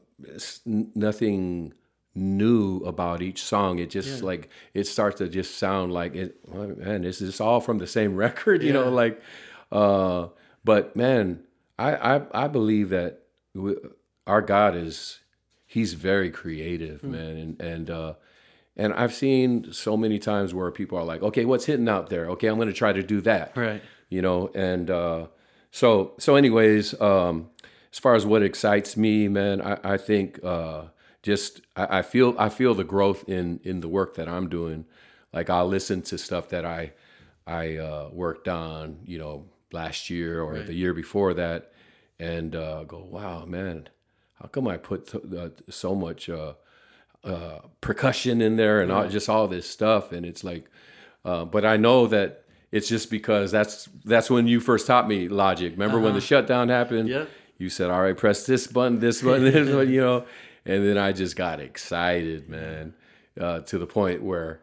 [0.64, 1.74] nothing
[2.14, 3.78] new about each song.
[3.78, 4.26] It just yeah.
[4.26, 6.36] like it starts to just sound like it.
[6.52, 8.80] Man, this is all from the same record, you yeah.
[8.80, 8.90] know.
[8.90, 9.20] Like,
[9.72, 10.28] uh,
[10.64, 11.44] but man,
[11.78, 13.22] I I, I believe that
[13.54, 13.76] we,
[14.26, 15.20] our God is
[15.66, 17.10] He's very creative, mm.
[17.10, 18.14] man, and and uh,
[18.76, 22.30] and I've seen so many times where people are like, okay, what's hitting out there?
[22.30, 23.82] Okay, I'm going to try to do that, right?
[24.08, 25.26] You know, and uh,
[25.70, 26.98] so so anyways.
[27.00, 27.50] Um,
[27.92, 30.84] as far as what excites me, man, I, I think uh,
[31.22, 34.84] just I, I, feel I feel the growth in in the work that I'm doing.
[35.32, 36.92] Like I'll listen to stuff that I
[37.46, 40.66] I uh, worked on, you know, last year or right.
[40.66, 41.72] the year before that,
[42.18, 43.88] and uh, go, wow, man,
[44.34, 46.54] how come I put uh, so much uh,
[47.24, 50.12] uh, percussion in there and all, just all this stuff?
[50.12, 50.68] And it's like,
[51.24, 55.28] uh, but I know that it's just because that's that's when you first taught me
[55.28, 55.72] Logic.
[55.72, 56.04] Remember uh-huh.
[56.04, 56.26] when the uh-huh.
[56.26, 57.08] shutdown happened?
[57.08, 57.24] Yeah.
[57.56, 60.26] You said, "All right, press this button, this button, this button," you know.
[60.68, 62.94] And then I just got excited, man,
[63.40, 64.60] uh, to the point where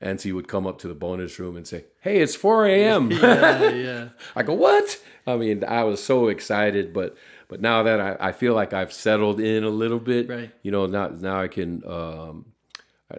[0.00, 3.68] Auntie would come up to the bonus room and say, "Hey, it's 4 a.m." yeah,
[3.70, 4.08] yeah.
[4.36, 7.16] I go, "What?" I mean, I was so excited, but
[7.48, 10.50] but now that I, I feel like I've settled in a little bit, right.
[10.62, 11.82] you know, now now I can.
[11.86, 12.46] Um,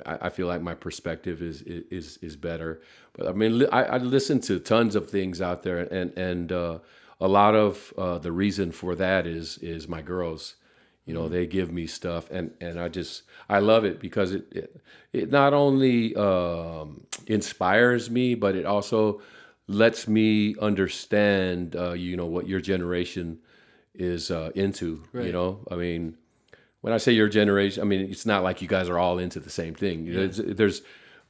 [0.06, 2.82] I, I feel like my perspective is is is better.
[3.14, 6.80] But I mean, I, I listen to tons of things out there, and and uh,
[7.22, 10.56] a lot of uh, the reason for that is is my girls
[11.06, 14.46] you know, they give me stuff, and and I just I love it because it
[14.52, 14.82] it,
[15.14, 19.22] it not only um, inspires me, but it also
[19.68, 23.40] lets me understand, uh, you know, what your generation
[23.94, 25.04] is uh, into.
[25.14, 25.28] Right.
[25.28, 26.18] You know, I mean,
[26.82, 29.40] when I say your generation, I mean it's not like you guys are all into
[29.40, 30.06] the same thing.
[30.06, 30.14] Yeah.
[30.14, 30.82] There's, there's,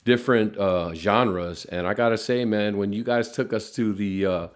[0.06, 4.26] different uh, genres, and I gotta say, man, when you guys took us to the
[4.26, 4.48] uh,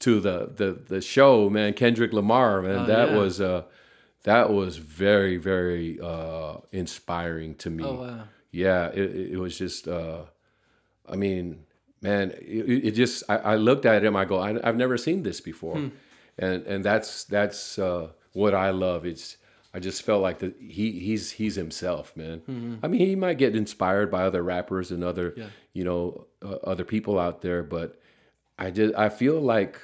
[0.00, 3.16] to the, the the show, man, Kendrick Lamar, man, oh, that yeah.
[3.16, 3.62] was uh,
[4.24, 7.84] that was very very uh, inspiring to me.
[7.84, 8.24] Oh wow!
[8.50, 9.88] Yeah, it, it was just.
[9.88, 10.22] Uh,
[11.10, 11.64] I mean,
[12.02, 13.24] man, it, it just.
[13.28, 14.16] I, I, looked at him.
[14.16, 15.88] I go, I, have never seen this before, hmm.
[16.38, 19.06] and and that's that's uh, what I love.
[19.06, 19.36] It's.
[19.74, 22.40] I just felt like that he he's he's himself, man.
[22.40, 22.74] Mm-hmm.
[22.82, 25.46] I mean, he might get inspired by other rappers and other yeah.
[25.74, 28.00] you know uh, other people out there, but
[28.58, 28.94] I did.
[28.94, 29.78] I feel like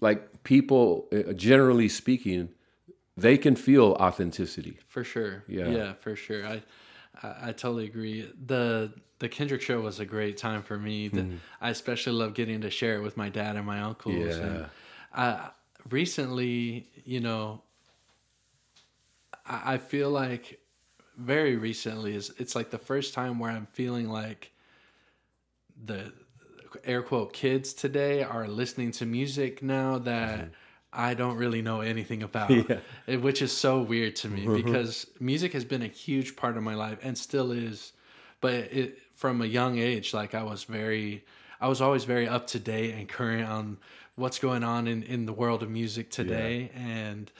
[0.00, 2.50] like people, uh, generally speaking,
[3.16, 4.78] they can feel authenticity.
[4.88, 5.44] For sure.
[5.46, 5.68] Yeah.
[5.68, 6.46] Yeah, for sure.
[6.46, 6.62] I,
[7.22, 8.28] I, I totally agree.
[8.46, 11.08] The the Kendrick show was a great time for me.
[11.08, 11.38] The, mm.
[11.60, 14.16] I especially love getting to share it with my dad and my uncles.
[14.16, 14.42] Yeah.
[14.42, 14.66] And
[15.14, 15.50] I,
[15.88, 17.62] recently, you know,
[19.46, 20.60] I, I feel like
[21.16, 24.50] very recently is it's like the first time where I'm feeling like
[25.82, 26.12] the
[26.82, 30.50] air quote kids today are listening to music now that mm
[30.94, 32.50] I don't really know anything about,
[33.06, 33.16] yeah.
[33.16, 34.54] which is so weird to me mm-hmm.
[34.54, 37.92] because music has been a huge part of my life and still is.
[38.40, 41.24] But it, from a young age, like I was very,
[41.60, 43.78] I was always very up to date and current on
[44.16, 46.70] what's going on in, in the world of music today.
[46.74, 46.80] Yeah.
[46.82, 47.32] And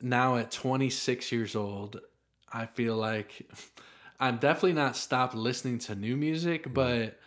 [0.00, 2.00] now at 26 years old,
[2.52, 3.50] I feel like
[4.20, 7.18] I'm definitely not stopped listening to new music, but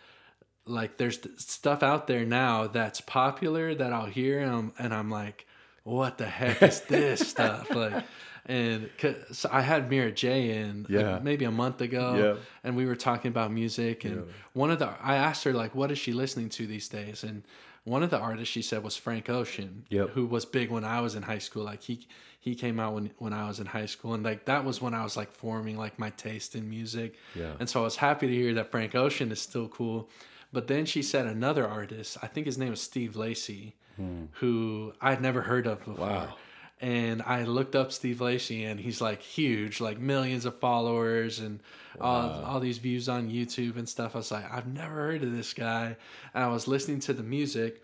[0.65, 5.09] like there's stuff out there now that's popular that I'll hear and I'm, and I'm
[5.09, 5.47] like,
[5.83, 7.73] what the heck is this stuff?
[7.73, 8.03] Like,
[8.45, 11.19] and cause I had Mira J in yeah.
[11.21, 12.43] maybe a month ago, yeah.
[12.63, 14.03] and we were talking about music.
[14.03, 14.33] And yeah.
[14.53, 17.23] one of the I asked her like, what is she listening to these days?
[17.23, 17.43] And
[17.83, 20.09] one of the artists she said was Frank Ocean, yep.
[20.09, 21.63] who was big when I was in high school.
[21.63, 22.07] Like he
[22.39, 24.93] he came out when when I was in high school, and like that was when
[24.93, 27.15] I was like forming like my taste in music.
[27.35, 27.53] Yeah.
[27.59, 30.09] And so I was happy to hear that Frank Ocean is still cool.
[30.53, 34.25] But then she said another artist, I think his name was Steve Lacy hmm.
[34.33, 36.07] who I'd never heard of before.
[36.07, 36.35] Wow.
[36.79, 41.59] And I looked up Steve Lacy, and he's like huge, like millions of followers and
[41.99, 42.05] wow.
[42.07, 44.15] all, all these views on YouTube and stuff.
[44.15, 45.95] I was like, I've never heard of this guy.
[46.33, 47.83] And I was listening to the music,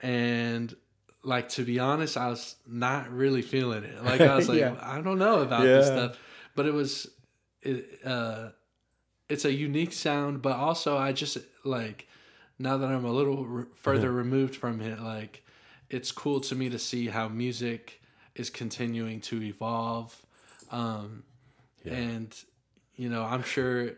[0.00, 0.74] and
[1.24, 4.04] like to be honest, I was not really feeling it.
[4.04, 4.76] Like I was like, yeah.
[4.80, 5.74] I don't know about yeah.
[5.74, 6.18] this stuff,
[6.54, 7.08] but it was,
[7.62, 8.50] it, uh,
[9.28, 12.06] it's a unique sound, but also I just like
[12.62, 14.16] now that I'm a little re- further uh-huh.
[14.16, 15.44] removed from it, like
[15.90, 18.00] it's cool to me to see how music
[18.34, 20.20] is continuing to evolve.
[20.70, 21.24] Um,
[21.84, 21.94] yeah.
[21.94, 22.34] And,
[22.96, 23.90] you know, I'm sure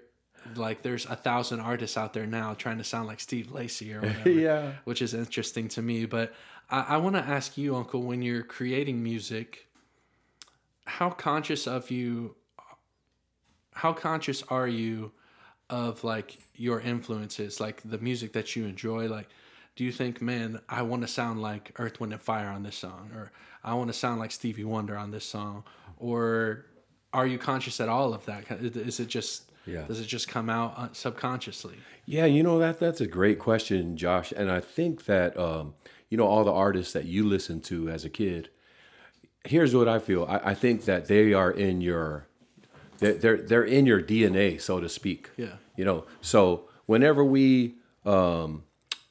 [0.56, 4.00] like there's a thousand artists out there now trying to sound like Steve Lacy or
[4.02, 4.30] whatever.
[4.30, 4.72] yeah.
[4.84, 6.06] Which is interesting to me.
[6.06, 6.34] But
[6.70, 9.68] I, I want to ask you, Uncle, when you're creating music,
[10.86, 12.36] how conscious of you
[13.74, 15.10] how conscious are you
[15.70, 19.08] of like your influences, like the music that you enjoy?
[19.08, 19.28] Like,
[19.76, 22.76] do you think, man, I want to sound like Earth, Wind, and Fire on this
[22.76, 23.32] song, or
[23.64, 25.64] I want to sound like Stevie Wonder on this song,
[25.98, 26.66] or
[27.12, 28.44] are you conscious at all of that?
[28.50, 29.82] Is it just yeah.
[29.82, 31.76] does it just come out uh, subconsciously?
[32.06, 35.74] Yeah, you know that that's a great question, Josh, and I think that um,
[36.10, 38.50] you know all the artists that you listen to as a kid.
[39.46, 40.24] Here's what I feel.
[40.24, 42.26] I, I think that they are in your
[42.98, 45.30] they're, they're they're in your DNA, so to speak.
[45.36, 45.56] Yeah.
[45.76, 48.64] You know, so whenever we um,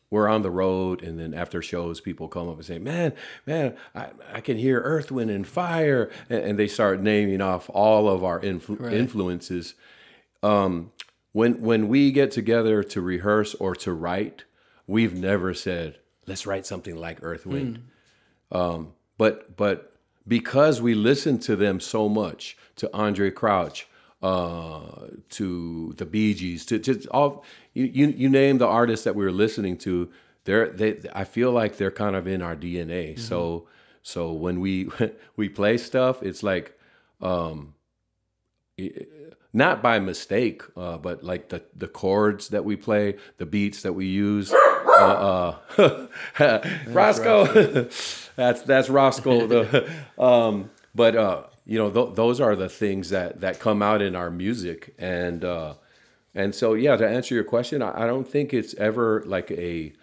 [0.09, 3.13] we're on the road, and then after shows, people come up and say, "Man,
[3.45, 7.69] man, I, I can hear Earth, Wind, and Fire," and, and they start naming off
[7.73, 8.93] all of our influ- right.
[8.93, 9.73] influences.
[10.43, 10.91] Um,
[11.31, 14.45] when when we get together to rehearse or to write,
[14.85, 17.89] we've never said, "Let's write something like Earth, Wind."
[18.51, 18.55] Mm.
[18.55, 19.92] Um, but but
[20.27, 23.87] because we listen to them so much, to Andraé Crouch,
[24.21, 29.15] uh, to the Bee Gees, to, to all you, you you name the artists that
[29.15, 30.09] we were listening to.
[30.45, 33.13] They're they I feel like they're kind of in our DNA.
[33.13, 33.21] Mm-hmm.
[33.21, 33.67] So
[34.01, 34.89] so when we
[35.35, 36.77] we play stuff, it's like
[37.21, 37.73] um,
[39.51, 43.93] not by mistake, uh, but like the the chords that we play, the beats that
[43.93, 44.53] we use.
[45.75, 46.07] Uh,
[46.39, 47.45] uh, Roscoe,
[48.35, 49.47] that's that's Roscoe.
[49.47, 54.01] The, um, but uh, you know, th- those are the things that that come out
[54.01, 55.75] in our music, and uh,
[56.35, 56.95] and so yeah.
[56.95, 59.93] To answer your question, I, I don't think it's ever like a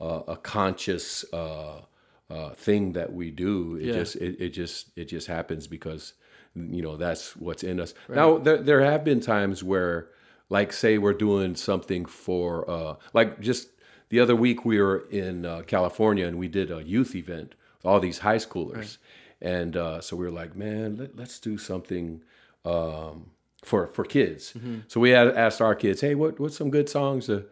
[0.00, 1.82] uh, a conscious uh,
[2.30, 3.76] uh, thing that we do.
[3.76, 3.92] It yeah.
[3.94, 6.14] just it, it just it just happens because
[6.54, 7.94] you know that's what's in us.
[8.08, 8.16] Right.
[8.16, 10.08] Now there there have been times where,
[10.48, 13.68] like, say we're doing something for uh, like just
[14.10, 17.86] the other week we were in uh, California and we did a youth event, with
[17.86, 18.76] all these high schoolers.
[18.76, 18.98] Right
[19.40, 22.22] and uh, so we were like, man, let, us do something
[22.64, 23.30] um,
[23.64, 24.52] for for kids.
[24.52, 24.80] Mm-hmm.
[24.88, 27.26] So we had asked our kids, hey, what what's some good songs?
[27.26, 27.44] To,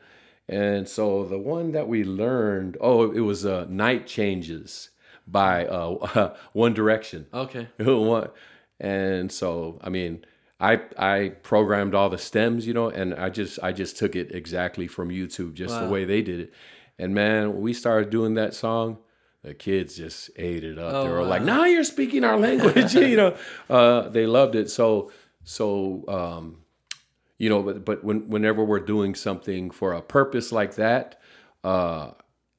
[0.49, 4.91] and so the one that we learned, oh, it was uh, "Night Changes"
[5.27, 7.27] by uh, One Direction.
[7.33, 7.69] Okay.
[8.81, 10.25] and so I mean.
[10.61, 14.35] I I programmed all the stems, you know, and I just I just took it
[14.35, 15.83] exactly from YouTube, just wow.
[15.83, 16.53] the way they did it.
[16.99, 18.99] And man, we started doing that song
[19.43, 20.93] the kids just ate it up.
[20.93, 21.29] Oh, they were wow.
[21.29, 23.37] like, "Now you're speaking our language," you know.
[23.71, 24.71] Uh, they loved it.
[24.71, 25.13] So,
[25.45, 26.59] so um,
[27.39, 31.21] you know, but but when, whenever we're doing something for a purpose like that,
[31.63, 32.13] uh,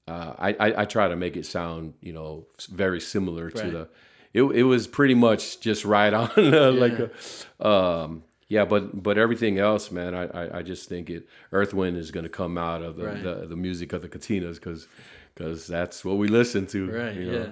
[0.07, 3.55] uh, I, I, I try to make it sound you know very similar right.
[3.55, 3.89] to the.
[4.33, 6.67] It, it was pretty much just right on uh, yeah.
[6.69, 7.11] like
[7.59, 11.73] a, um, yeah, but but everything else, man, I, I, I just think it Earth
[11.73, 13.23] Wind is going to come out of the, right.
[13.23, 14.87] the, the music of the Katinas because
[15.35, 16.91] because that's what we listen to.
[16.91, 17.15] Right.
[17.15, 17.39] You know?
[17.39, 17.49] Yeah.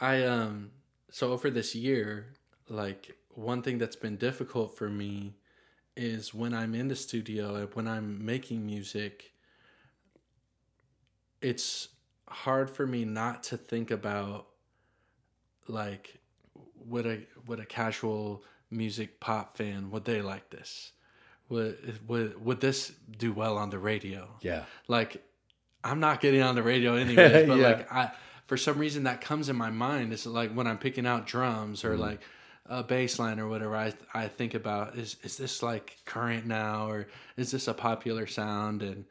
[0.00, 0.70] I um.
[1.10, 2.26] So over this year,
[2.68, 5.34] like one thing that's been difficult for me
[5.96, 9.32] is when I'm in the studio when I'm making music.
[11.42, 11.88] It's
[12.26, 14.46] hard for me not to think about
[15.68, 16.18] like
[16.86, 20.92] would a would a casual music pop fan would they like this
[21.48, 25.22] would would would this do well on the radio yeah like
[25.84, 27.66] I'm not getting on the radio anyways, but yeah.
[27.66, 28.10] like I
[28.46, 30.12] for some reason that comes in my mind.
[30.12, 32.00] It's like when I'm picking out drums or mm-hmm.
[32.00, 32.20] like
[32.66, 36.88] a bass line or whatever, I I think about is is this like current now
[36.88, 38.82] or is this a popular sound?
[38.82, 39.04] And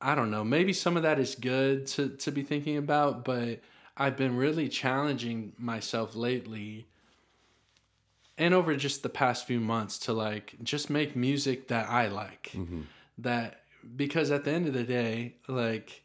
[0.00, 0.42] I don't know.
[0.42, 3.60] Maybe some of that is good to to be thinking about, but
[4.00, 6.86] I've been really challenging myself lately
[8.38, 12.52] and over just the past few months to like just make music that I like.
[12.54, 12.80] Mm-hmm.
[13.18, 13.60] That
[13.94, 16.02] because at the end of the day, like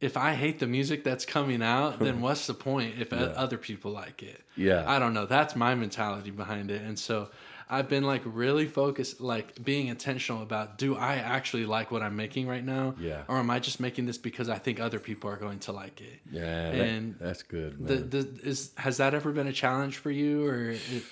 [0.00, 3.18] if I hate the music that's coming out, then what's the point if yeah.
[3.18, 4.40] other people like it?
[4.56, 4.84] Yeah.
[4.86, 5.26] I don't know.
[5.26, 6.82] That's my mentality behind it.
[6.82, 7.30] And so
[7.72, 12.16] I've been like really focused, like being intentional about do I actually like what I'm
[12.16, 12.94] making right now?
[13.00, 13.22] Yeah.
[13.28, 16.02] Or am I just making this because I think other people are going to like
[16.02, 16.20] it?
[16.30, 16.42] Yeah.
[16.42, 17.86] And that, that's good.
[17.86, 20.72] The, the, is, has that ever been a challenge for you or?
[20.72, 21.02] It...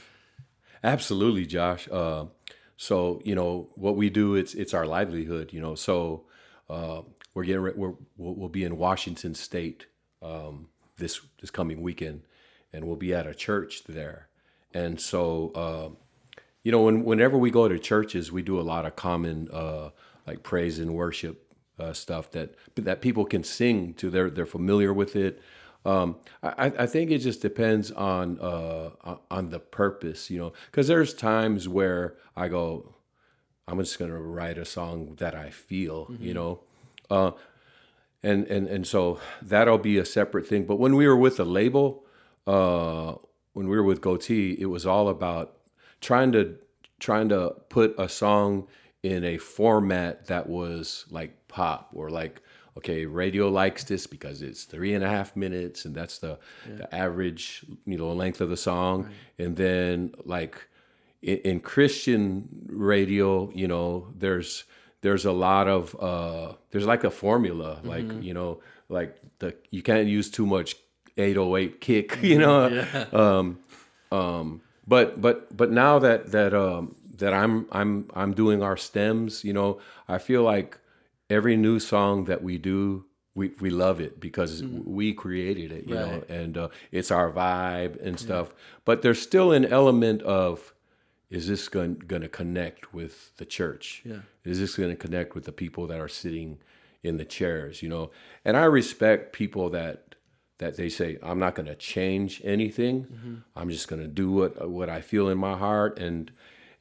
[0.84, 1.88] Absolutely, Josh.
[1.90, 2.26] Uh,
[2.76, 4.34] so you know what we do.
[4.34, 5.54] It's it's our livelihood.
[5.54, 6.24] You know, so
[6.68, 7.02] uh,
[7.32, 9.86] we're getting we're we'll, we'll, be in Washington State
[10.20, 12.22] um, this this coming weekend,
[12.70, 14.28] and we'll be at a church there.
[14.72, 15.96] And so uh,
[16.62, 19.90] you know, when, whenever we go to churches, we do a lot of common uh,
[20.26, 24.11] like praise and worship uh, stuff that that people can sing to.
[24.11, 25.40] They're they're familiar with it.
[25.84, 28.90] Um, I, I think it just depends on uh,
[29.30, 32.94] on the purpose, you know, because there's times where I go,
[33.66, 36.61] I'm just gonna write a song that I feel, you know.
[37.08, 37.32] Uh,
[38.22, 40.64] and and and so that'll be a separate thing.
[40.64, 42.04] But when we were with the label,
[42.46, 43.14] uh,
[43.54, 45.56] when we were with Gotee, it was all about
[46.01, 46.57] trying to
[46.98, 48.66] trying to put a song
[49.03, 52.42] in a format that was like pop or like
[52.76, 56.38] okay radio likes this because it's three and a half minutes and that's the,
[56.76, 59.09] the average you know length of the song.
[59.38, 60.68] And then like
[61.22, 64.64] in, in christian radio you know there's
[65.03, 69.82] there's a lot of uh there's like a formula like you know like the you
[69.82, 70.76] can't use too much
[71.16, 72.86] 808 kick you know?
[73.12, 73.59] Um
[74.12, 79.45] um but but but now that that um that i'm i'm i'm doing our stems
[79.45, 80.78] you know i feel like
[81.28, 85.95] every new song that we do we, we love it because we created it you
[85.95, 88.53] know and uh, it's our vibe and stuff.
[88.84, 90.74] But there's still an element of
[91.30, 94.03] is this going, going to connect with the church?
[94.05, 94.22] Yeah.
[94.45, 96.59] is this going to connect with the people that are sitting
[97.03, 98.11] in the chairs you know?
[98.45, 100.09] And i respect people that
[100.61, 103.04] that they say i'm not going to change anything.
[103.04, 103.34] Mm-hmm.
[103.56, 105.98] I'm just going to do what what i feel in my heart.
[105.98, 106.30] And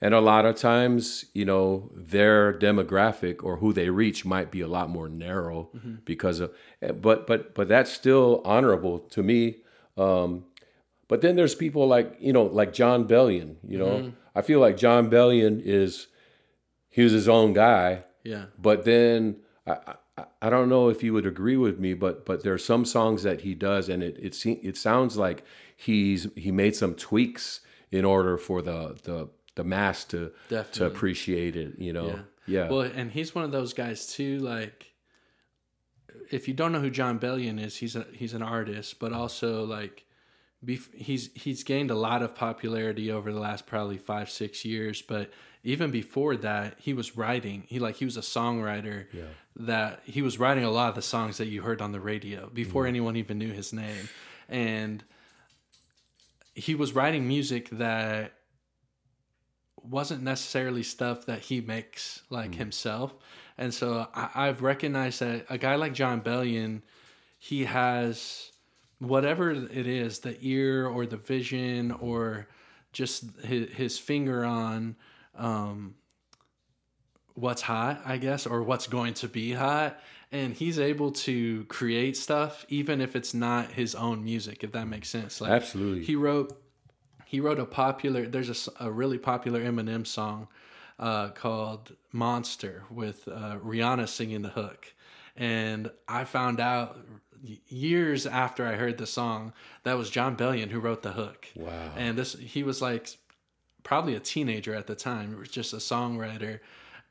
[0.02, 4.62] and a lot of times you know their demographic or who they reach might be
[4.62, 5.96] a lot more narrow mm-hmm.
[6.06, 9.58] because of eh, but but but that's still honorable to me.
[9.98, 10.46] Um
[11.08, 13.96] but then there's people like you know like jon bellion you know?
[13.98, 14.10] Mm-hmm.
[14.36, 16.08] I feel like jon bellion is
[16.90, 18.04] he was his own guy.
[18.24, 18.46] Yeah.
[18.60, 19.96] but then I,
[20.42, 23.24] I don't know if you would agree with me, but but there are some songs
[23.24, 25.44] that he does, and it it se- it sounds like
[25.76, 27.62] he's he made some tweaks
[27.92, 30.32] in order for the the the mass to
[30.74, 31.78] to appreciate it.
[31.78, 32.22] You know, Yeah.
[32.48, 34.38] yeah, Well, and he's one of those guys too.
[34.40, 34.94] Like,
[36.32, 39.66] if you don't know who Jon Bellion is, he's a he's an artist, but also
[39.66, 40.06] like,
[40.66, 45.02] bef- he's he's gained a lot of popularity over the last probably five six years.
[45.02, 45.32] But
[45.64, 47.64] even before that, he was writing.
[47.68, 49.08] He like he was a songwriter.
[49.12, 49.24] Yeah.
[49.60, 52.50] That he was writing a lot of the songs that you heard on the radio
[52.50, 54.08] before anyone even knew his name,
[54.48, 55.04] and
[56.56, 58.34] he was writing music that
[59.84, 63.14] wasn't necessarily stuff that he makes like himself.
[63.58, 66.82] And so I, I've recognized that a guy like Jon Bellion,
[67.38, 68.52] he has
[69.00, 72.48] whatever it is, the ear or the vision or
[72.92, 74.96] just his, his finger on
[75.38, 75.96] um,
[77.40, 80.00] what's hot, I guess, or what's going to be hot.
[80.32, 84.88] And he's able to create stuff even if it's not his own music, if that
[84.88, 85.42] makes sense.
[85.42, 86.04] Like Absolutely.
[86.06, 86.62] he wrote
[87.26, 90.48] he wrote a popular there's a really popular eminem song
[91.00, 94.94] uh, called monster with uh, rihanna singing the hook
[95.38, 96.98] and i found out
[97.68, 101.92] years after i heard the song that was jon bellion who wrote the hook Wow.
[101.96, 103.16] and this he was like
[103.84, 106.60] probably a teenager at the time just a songwriter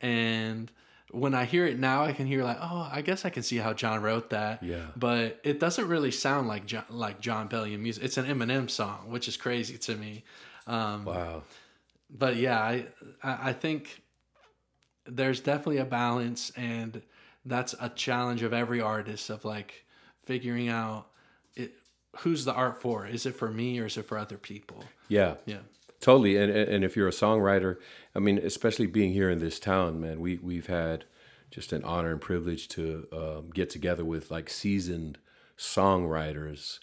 [0.00, 0.70] and
[1.10, 3.56] when i hear it now i can hear like oh i guess i can see
[3.56, 4.86] how jon wrote that Yeah.
[4.96, 8.04] but it doesn't really sound like Jon, like Jon Bellion music.
[8.04, 10.24] It's an Eminem song, which is crazy to me.
[10.66, 11.42] Um, wow.
[12.10, 12.86] but yeah, I
[13.22, 14.02] I I think
[15.06, 17.00] there's definitely a balance, and
[17.44, 19.86] that's a challenge of every artist of like
[20.24, 21.06] figuring out
[21.54, 21.72] it,
[22.18, 23.06] who's the art for.
[23.06, 24.84] Is it for me or is it for other people?
[25.08, 25.36] Yeah.
[25.46, 25.60] Yeah,
[26.00, 27.76] Totally, and and if you're a songwriter,
[28.14, 31.04] I mean, especially being here in this town, man, we we've had
[31.50, 35.18] just an honor and privilege to um, get together with like seasoned
[35.56, 36.78] songwriters,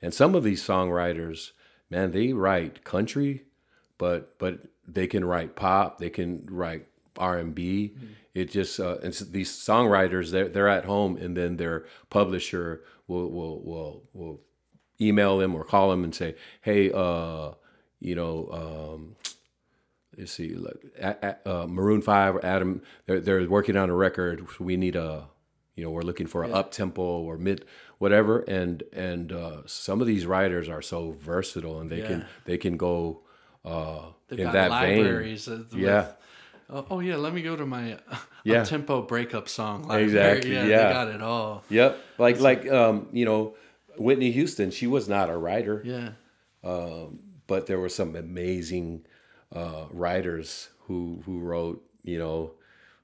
[0.00, 1.50] and some of these songwriters,
[1.90, 3.44] man, they write country,
[3.98, 7.94] but but they can write pop, they can write R and B.
[8.34, 12.84] It just uh, and so these songwriters, they're they're at home, and then their publisher
[13.08, 14.40] will will will will
[15.00, 17.52] email them or call them and say, hey, uh,
[18.00, 18.48] you know,
[18.94, 19.16] um,
[20.16, 20.76] let's see, like,
[21.46, 24.46] uh, Maroon Five or Adam, they're they're working on a record.
[24.58, 25.28] We need a,
[25.74, 27.64] you know, we're looking for an up tempo or mid
[27.98, 32.56] whatever, and and uh, some of these writers are so versatile and they can they
[32.58, 33.20] can go
[33.64, 35.46] uh, they've in got that libraries.
[35.46, 36.12] With, Yeah.
[36.70, 37.98] oh, oh yeah, let me go to my
[38.44, 38.64] Yeah.
[38.64, 39.90] tempo breakup song.
[39.90, 40.86] Exactly, Yeah, yeah.
[40.86, 41.62] they got it all.
[41.68, 43.54] Yep, like like um, you know,
[43.98, 44.70] Whitney Houston.
[44.70, 45.82] She was not a writer.
[45.84, 46.10] Yeah.
[47.50, 49.04] But there were some amazing
[49.54, 52.52] uh, writers who who wrote you know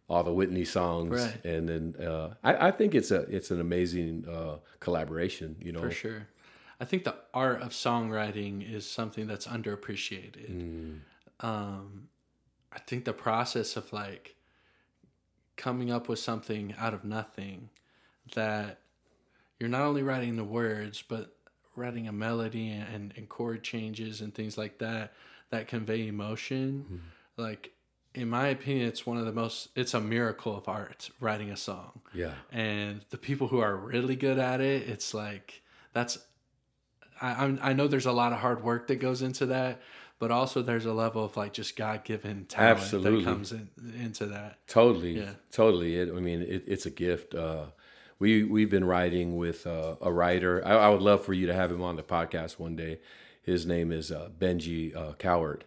[0.08, 1.44] all the Whitney songs, Right.
[1.44, 5.56] and then uh, I, I think it's a it's an amazing uh, collaboration.
[5.60, 6.28] You know, For sure.
[6.80, 10.50] I think the art of songwriting is something that's underappreciated.
[10.50, 11.00] Mm.
[11.40, 12.08] Um,
[12.72, 14.36] I think the process of like
[15.56, 17.70] coming up with something out of nothing
[18.34, 18.78] that
[19.58, 21.35] you're not only writing the words, but
[21.76, 25.12] writing a melody and, and chord changes and things like that
[25.50, 26.84] that convey emotion.
[26.86, 27.42] Mm-hmm.
[27.42, 27.72] Like
[28.14, 29.68] in my opinion, it's one of the most.
[29.76, 32.00] It's a miracle of art writing a song.
[32.14, 32.32] Yeah.
[32.50, 35.62] And the people who are really good at it, it's like
[35.92, 36.18] that's.
[37.20, 39.80] I I'm, I know there's a lot of hard work that goes into that,
[40.18, 43.24] but also there's a level of like just God given talent Absolutely.
[43.24, 43.68] that comes in,
[44.00, 44.66] into that.
[44.66, 45.32] Totally, Yeah.
[45.52, 45.96] totally.
[45.96, 47.34] It, I mean, it, it's a gift.
[47.34, 47.66] Uh,
[48.18, 50.62] we we've been writing with uh, a writer.
[50.66, 52.98] I, I would love for you to have him on the podcast one day.
[53.42, 55.62] His name is uh, Benji uh, Cowart,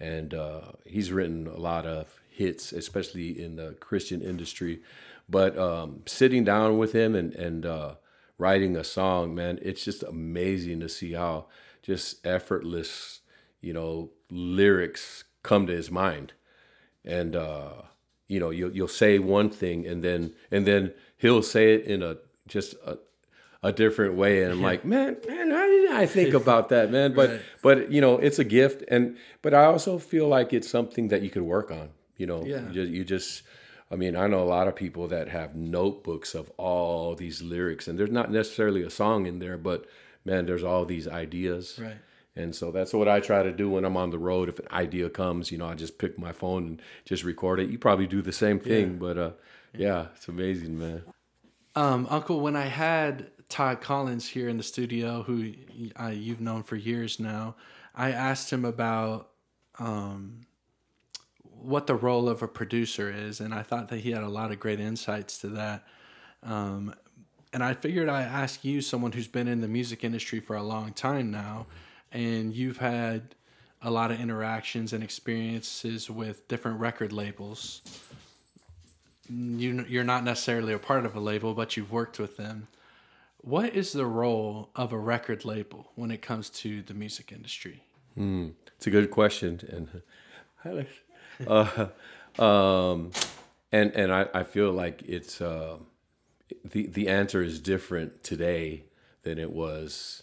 [0.00, 4.80] and uh, he's written a lot of hits, especially in the Christian industry.
[5.28, 7.94] But um, sitting down with him and and uh,
[8.38, 11.46] writing a song, man, it's just amazing to see how
[11.82, 13.20] just effortless,
[13.60, 16.32] you know, lyrics come to his mind
[17.04, 17.72] and uh,
[18.28, 22.02] you know you'll you'll say one thing and then and then he'll say it in
[22.02, 22.16] a
[22.48, 22.98] just a,
[23.62, 27.14] a different way and I'm like man man how did I think about that man
[27.20, 27.40] but Right.
[27.62, 31.22] but you know it's a gift and but I also feel like it's something that
[31.22, 32.62] you could work on you know Yeah.
[32.68, 33.42] you just, you just
[33.90, 37.86] I mean I know a lot of people that have notebooks of all these lyrics
[37.88, 39.86] and there's not necessarily a song in there but
[40.24, 41.96] man there's all these ideas Right.
[42.36, 44.48] and so that's what I try to do when I'm on the road.
[44.48, 47.68] If an idea comes, you know, I just pick my phone and just record it.
[47.70, 49.30] You probably do the same thing, but uh,
[49.74, 51.02] yeah, it's amazing, man.
[51.76, 55.52] Um, Uncle, when I had Todd Collins here in the studio, who
[56.10, 57.56] you've known for years now,
[57.94, 59.30] I asked him about
[59.78, 60.46] um,
[61.42, 64.50] what the role of a producer is, and I thought that he had a lot
[64.50, 65.84] of great insights to that.
[66.42, 66.94] Um,
[67.52, 70.62] and I figured I'd ask you, someone who's been in the music industry for a
[70.62, 71.66] long time now,
[72.12, 73.34] and you've had
[73.82, 77.82] a lot of interactions and experiences with different record labels
[79.30, 82.68] you you're not necessarily a part of a label, but you've worked with them.
[83.38, 87.84] What is the role of a record label when it comes to the music industry?
[88.76, 89.60] It's a good question,
[90.64, 90.86] and
[91.46, 93.12] uh, um,
[93.72, 95.76] and and I, I feel like it's uh,
[96.64, 98.84] the the answer is different today
[99.22, 100.22] than it was,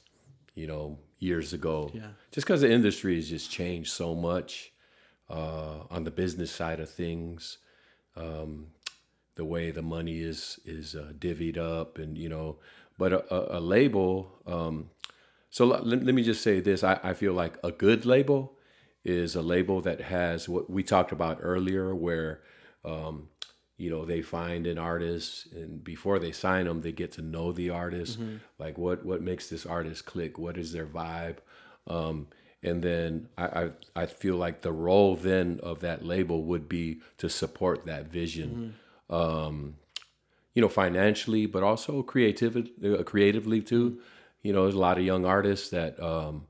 [0.53, 1.91] you know, years ago.
[1.93, 2.07] Yeah.
[2.31, 4.71] Just because the industry has just changed so much
[5.29, 7.57] uh, on the business side of things,
[8.15, 8.67] um,
[9.37, 12.57] the way the money is is uh, divvied up, and you know,
[12.97, 14.41] but a, a, label.
[14.45, 14.89] Um,
[15.49, 18.57] so let, let me just say this: I, I feel like a good label
[19.05, 22.41] is a label that has what we talked about earlier, where
[22.83, 23.29] um,
[23.77, 27.51] you know they find an artist, and before they sign them, they get to know
[27.51, 28.19] the artist,
[28.59, 31.37] like what what makes this artist click, what is their vibe,
[31.85, 32.27] um,
[32.63, 37.01] and then I, I I feel like the role then of that label would be
[37.19, 38.75] to support that vision.
[39.09, 39.75] Um,
[40.53, 43.99] you know, financially, but also creatively, uh, creatively too.
[44.41, 46.47] You know, there's a lot of young artists that um,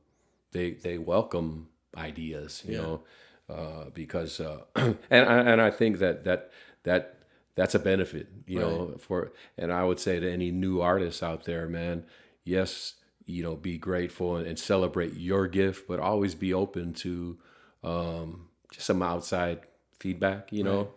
[0.51, 2.63] they they welcome ideas.
[2.65, 2.81] You Yeah.
[2.81, 3.01] know,
[3.49, 6.51] uh, because uh, and I- and I think that that
[6.83, 7.19] that
[7.55, 8.27] that's a benefit.
[8.47, 12.05] You know, for and I would say to any new artists out there, man,
[12.43, 12.93] yes,
[13.25, 17.37] you know, be grateful and, and celebrate your gift, but always be open to
[17.83, 19.61] um, just some outside
[19.99, 20.51] feedback.
[20.53, 20.89] You know.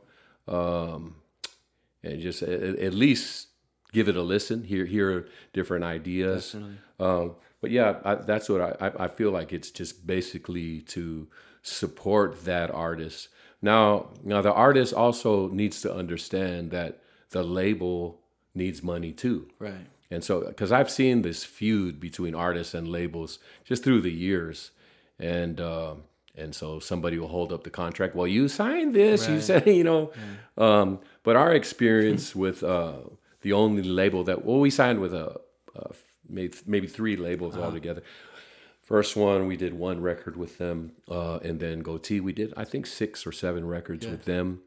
[0.49, 1.17] Um,
[2.03, 3.49] and just at, at least
[3.93, 6.55] give it a listen, hear hear different ideas.
[6.99, 11.29] Um, but yeah, I, that's what I, I feel like it's just basically to
[11.63, 13.29] support that artist.
[13.63, 18.21] Now, now the artist also needs to understand that the label
[18.55, 19.49] needs money too.
[19.59, 19.87] Right.
[20.11, 24.73] And so, because I've seen this feud between artists and labels just through the years,
[25.19, 25.95] and uh,
[26.37, 28.15] and so somebody will hold up the contract.
[28.15, 30.13] Well, you signed this, you said, you know.
[30.57, 32.99] Um, but our experience with uh,
[33.43, 35.41] the only label that well, we signed with a,
[35.75, 35.93] a
[36.29, 38.03] maybe maybe three labels altogether.
[38.83, 42.65] First one, we did one record with them, uh, and then Gotee, we did I
[42.65, 44.63] think six or seven records with them,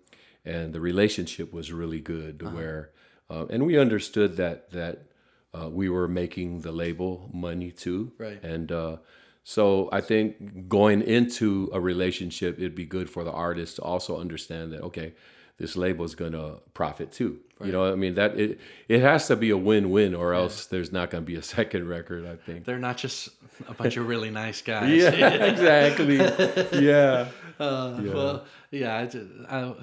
[0.45, 2.39] and the relationship was really good.
[2.39, 2.91] to Where,
[3.29, 5.07] uh, and we understood that that
[5.53, 8.41] uh, we were making the label money too, Right.
[8.43, 8.97] And uh,
[9.43, 14.19] so I think going into a relationship, it'd be good for the artist to also
[14.19, 15.13] understand that okay,
[15.57, 17.39] this label is gonna profit too.
[17.63, 20.91] You know, I mean that it it has to be a win-win, or else there's
[20.91, 22.25] not gonna be a second record.
[22.25, 22.65] I think.
[22.65, 23.29] They're not just
[23.67, 24.89] a bunch of really nice guys.
[24.91, 26.17] Yeah, exactly.
[26.85, 27.29] yeah.
[27.59, 29.07] Uh, Well, yeah,
[29.49, 29.73] I, I,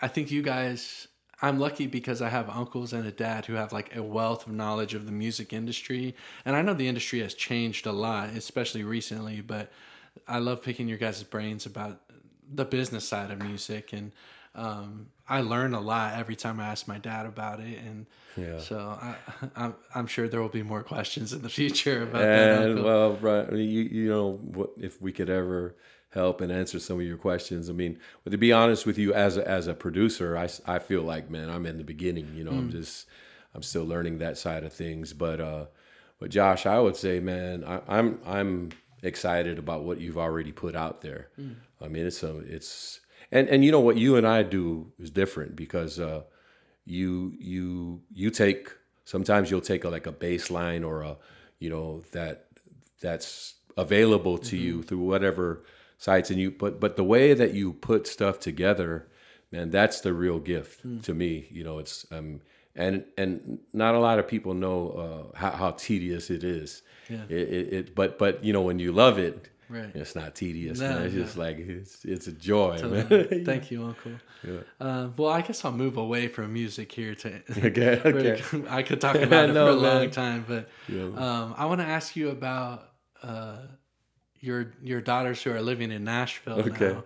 [0.00, 1.08] I think you guys.
[1.40, 4.52] I'm lucky because I have uncles and a dad who have like a wealth of
[4.52, 6.14] knowledge of the music industry,
[6.44, 9.40] and I know the industry has changed a lot, especially recently.
[9.40, 9.70] But
[10.26, 12.00] I love picking your guys' brains about
[12.52, 14.12] the business side of music, and
[14.54, 17.78] um, I learn a lot every time I ask my dad about it.
[17.78, 18.58] And Yeah.
[18.58, 19.14] so I,
[19.56, 22.52] I'm, I'm sure there will be more questions in the future about that.
[22.52, 22.84] And Uncle.
[22.84, 25.76] well, right, I mean, you you know what if we could ever
[26.18, 27.70] help and answer some of your questions.
[27.70, 30.78] I mean, but to be honest with you, as a, as a producer, I, I
[30.78, 32.34] feel like man, I'm in the beginning.
[32.34, 32.58] You know, mm.
[32.58, 33.06] I'm just
[33.54, 35.12] I'm still learning that side of things.
[35.12, 35.66] But uh,
[36.18, 38.70] but Josh, I would say, man, I, I'm I'm
[39.02, 41.28] excited about what you've already put out there.
[41.40, 41.56] Mm.
[41.80, 43.00] I mean, it's a it's
[43.32, 46.22] and and you know what you and I do is different because uh,
[46.84, 48.70] you you you take
[49.04, 51.16] sometimes you'll take a, like a baseline or a
[51.58, 52.46] you know that
[53.00, 54.64] that's available to mm-hmm.
[54.64, 55.64] you through whatever
[55.98, 59.06] sites and you but but the way that you put stuff together
[59.52, 61.02] man that's the real gift mm.
[61.02, 62.40] to me you know it's um
[62.74, 64.90] and and not a lot of people know
[65.34, 67.22] uh, how, how tedious it is yeah.
[67.28, 69.90] It, it, it, but but you know when you love it Right.
[69.94, 70.80] It's not tedious.
[70.80, 71.02] No, man.
[71.02, 71.22] It's no.
[71.22, 73.44] just like it's it's a joy, man.
[73.44, 74.12] Thank you, Uncle.
[74.42, 74.60] Yeah.
[74.80, 77.42] Uh, well, I guess I'll move away from music here to.
[77.66, 78.00] okay.
[78.18, 78.42] Okay.
[78.68, 79.82] I could talk about it no, for a man.
[79.82, 81.02] long time, but yeah.
[81.02, 82.88] um, I want to ask you about
[83.22, 83.58] uh,
[84.40, 86.94] your your daughters who are living in Nashville okay.
[86.94, 87.04] now,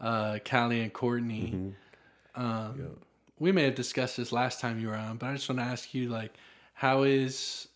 [0.00, 1.52] uh, Callie and Courtney.
[1.54, 2.40] Mm-hmm.
[2.40, 2.86] Um, yeah.
[3.38, 5.64] We may have discussed this last time you were on, but I just want to
[5.64, 6.34] ask you, like,
[6.74, 7.68] how is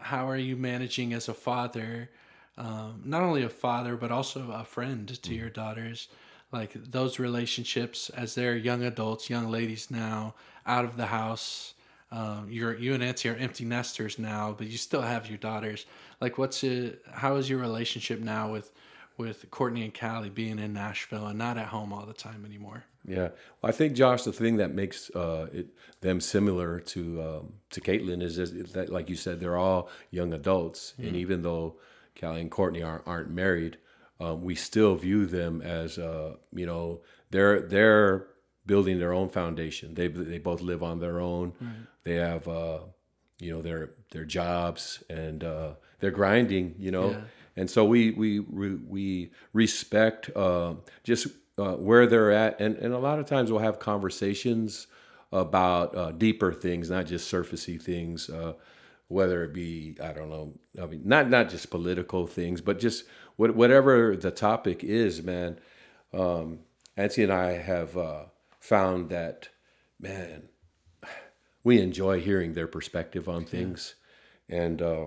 [0.00, 2.10] how are you managing as a father?
[2.56, 5.38] um, not only a father but also a friend to mm.
[5.38, 6.08] your daughters
[6.52, 10.34] like those relationships as they're young adults young ladies now
[10.66, 11.74] out of the house
[12.12, 15.86] um, you're you and Nancy are empty nesters now but you still have your daughters
[16.20, 18.72] like what's it how is your relationship now with
[19.16, 22.84] with Courtney and Callie being in Nashville and not at home all the time anymore.
[23.06, 23.28] Yeah,
[23.60, 25.68] well, I think Josh, the thing that makes uh, it,
[26.00, 30.32] them similar to um, to Caitlin is, is, that, like you said, they're all young
[30.32, 31.08] adults, mm-hmm.
[31.08, 31.76] and even though
[32.18, 33.76] Callie and Courtney aren't, aren't married,
[34.20, 38.26] um, we still view them as uh, you know they're they're
[38.64, 39.94] building their own foundation.
[39.94, 41.52] They they both live on their own.
[41.60, 41.70] Right.
[42.04, 42.80] They have uh,
[43.38, 45.74] you know their their jobs and uh,
[46.04, 46.74] they're grinding.
[46.78, 47.20] You know, yeah.
[47.56, 51.26] and so we we we respect uh, just
[51.58, 54.86] uh, where they're at, and and a lot of times we'll have conversations
[55.32, 58.30] about uh, deeper things, not just surfacey things
[59.08, 63.04] whether it be I don't know, I mean not not just political things, but just
[63.36, 65.58] what, whatever the topic is, man.
[66.12, 66.60] Um,
[66.96, 68.24] Nancy and I have uh,
[68.60, 69.48] found that
[70.00, 70.48] man,
[71.64, 73.94] we enjoy hearing their perspective on things,
[74.48, 74.62] yeah.
[74.62, 75.06] and uh,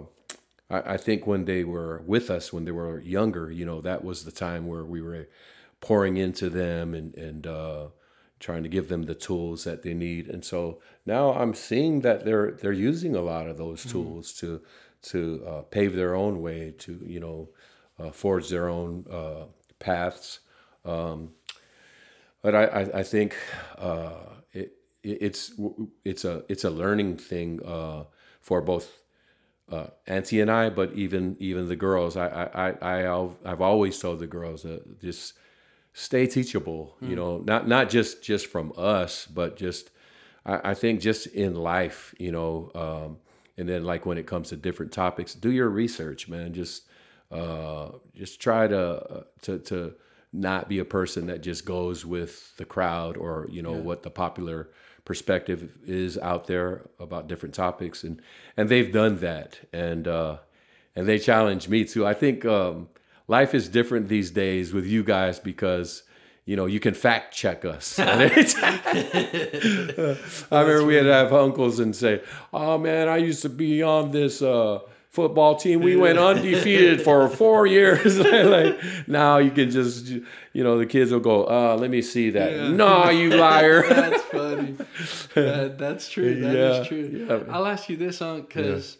[0.69, 4.03] I, I, think when they were with us when they were younger, you know, that
[4.03, 5.27] was the time where we were
[5.81, 7.87] pouring into them and and uh,
[8.39, 10.27] trying to give them the tools that they need.
[10.27, 13.91] And so now I'm seeing that they're they're using a lot of those mm-hmm.
[13.91, 14.47] tools mm-hmm.
[14.47, 14.61] to
[15.03, 17.49] to uh, pave their own way, to you know,
[17.99, 19.45] uh, forge their own uh,
[19.79, 20.39] paths.
[20.85, 21.33] Um,
[22.41, 23.35] but I, I, I think
[23.77, 24.11] uh,
[24.53, 25.53] it, it's
[26.03, 28.03] it's a it's a learning thing uh,
[28.41, 28.91] for both
[29.71, 32.15] uh, Auntie and I, but even even the girls.
[32.17, 35.33] I I I I've always told the girls that just
[35.97, 37.09] stay teachable mm.
[37.09, 37.15] you hmm.
[37.15, 39.89] know not not just just from us but just
[40.45, 43.17] I, I think just in life you know um,
[43.57, 46.83] and then like when it comes to different topics do your research man just
[47.31, 49.93] uh, just try to uh, to to
[50.31, 53.81] not be a person that just goes with the crowd or you know yeah.
[53.81, 54.69] what the popular
[55.07, 58.21] perspective is out there about different topics and
[58.57, 60.35] and they've done that and uh
[60.97, 62.89] and they challenge me too i think um
[63.29, 66.03] life is different these days with you guys because
[66.43, 67.99] you know you can fact check us.
[67.99, 68.07] I
[70.51, 72.21] remember we had to have uncles and say,
[72.53, 74.79] "Oh man, I used to be on this." Uh,
[75.17, 75.81] football team.
[75.81, 78.19] We went undefeated for four years.
[78.19, 80.09] like now you can just,
[80.53, 82.51] you know, the kids will go, uh, let me see that.
[82.51, 82.67] Yeah.
[82.67, 83.81] No, you liar.
[83.89, 84.77] that's funny.
[85.33, 86.39] That, that's true.
[86.39, 86.81] That yeah.
[86.81, 87.25] is true.
[87.27, 87.51] Yeah.
[87.51, 88.99] I'll ask you this, on because,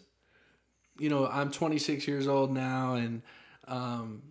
[0.97, 3.21] you know, I'm 26 years old now and
[3.67, 4.23] um,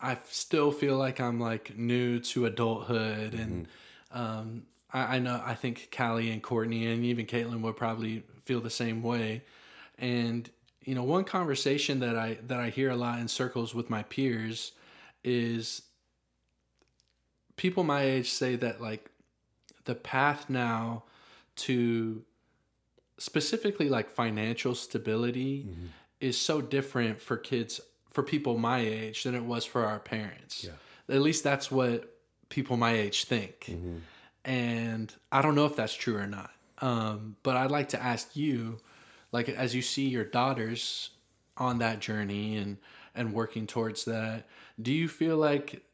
[0.00, 4.20] I still feel like I'm like new to adulthood, and mm-hmm.
[4.20, 4.62] um,
[4.92, 8.68] I, I, know I think Callie and Courtney and even Caitlin would probably feel the
[8.68, 9.44] same way.
[9.96, 10.50] And
[10.90, 14.02] you know, one conversation that I that I hear a lot in circles with my
[14.02, 14.72] peers
[15.22, 15.82] is
[17.54, 19.08] people my age say that like
[19.84, 21.04] the path now
[21.54, 22.24] to
[23.18, 25.86] specifically like financial stability mm-hmm.
[26.20, 27.80] is so different for kids
[28.10, 30.64] for people my age than it was for our parents.
[30.64, 31.14] Yeah.
[31.14, 32.16] At least that's what
[32.48, 33.66] people my age think.
[33.68, 33.98] Mm-hmm.
[34.44, 36.50] And I don't know if that's true or not.
[36.78, 38.78] Um, but I'd like to ask you,
[39.32, 41.10] like, as you see your daughters
[41.56, 42.78] on that journey and
[43.14, 44.46] and working towards that,
[44.80, 45.84] do you feel like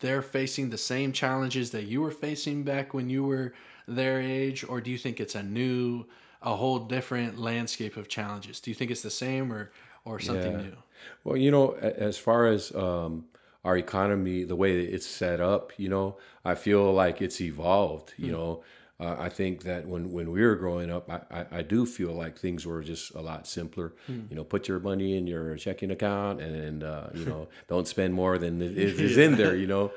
[0.00, 3.54] they're facing the same challenges that you were facing back when you were
[3.86, 6.06] their age, or do you think it's a new,
[6.42, 8.60] a whole different landscape of challenges?
[8.60, 9.70] Do you think it's the same, or
[10.04, 10.62] or something yeah.
[10.62, 10.76] new?
[11.24, 13.26] Well, you know, as far as um,
[13.64, 18.14] our economy, the way it's set up, you know, I feel like it's evolved.
[18.16, 18.32] You hmm.
[18.32, 18.64] know,
[19.00, 22.12] uh, I think that when, when we were growing up, I, I, I, do feel
[22.12, 23.92] like things were just a lot simpler.
[24.06, 24.22] Hmm.
[24.30, 28.14] You know, put your money in your checking account and, uh, you know, don't spend
[28.14, 29.90] more than is, is in there, you know.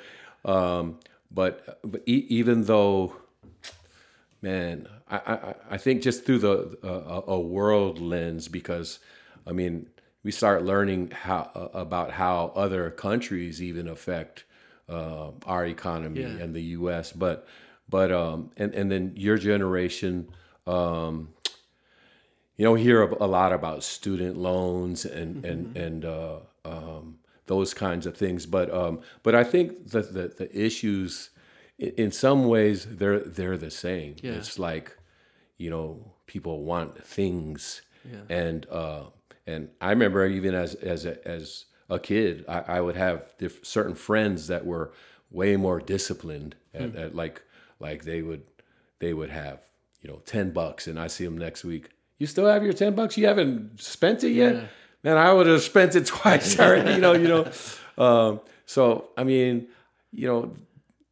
[0.46, 3.16] Um, but but e- even though,
[4.42, 9.00] man, I, I, I think just through the uh, a world lens, because
[9.46, 9.90] I mean,
[10.24, 14.46] we start learning how uh, about how other countries even affect
[14.90, 16.28] uh, our economy yeah.
[16.28, 17.12] and the U.S.
[17.12, 17.48] But
[17.90, 20.30] but um, and and then your generation,
[20.66, 21.30] um,
[22.58, 25.46] you know, hear a lot about student loans and mm-hmm.
[25.46, 28.46] and and uh, um, those kinds of things.
[28.46, 31.30] But um, but I think that the, the issues,
[31.78, 34.16] in some ways, they're they're the same.
[34.22, 34.34] Yeah.
[34.34, 34.98] It's like,
[35.58, 38.20] you know, people want things, yeah.
[38.30, 39.04] and uh,
[39.46, 43.66] and I remember even as as a, as a kid, I, I would have diff-
[43.66, 44.92] certain friends that were
[45.32, 46.56] way more disciplined.
[46.74, 47.00] At, mm.
[47.00, 47.42] at like
[47.80, 48.44] like they would
[49.00, 49.62] they would have
[50.02, 51.90] you know ten bucks, and I see them next week.
[52.18, 53.18] You still have your ten bucks?
[53.18, 54.56] You haven't spent it yet?
[54.56, 54.64] Yeah.
[55.04, 56.94] Man, I would have spent it twice already.
[56.94, 57.52] you know, you know.
[57.98, 59.70] Um, so I mean,
[60.12, 60.54] you know,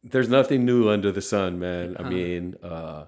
[0.04, 1.96] there's nothing new under the sun, man.
[1.96, 2.10] I uh-huh.
[2.10, 3.06] mean, uh,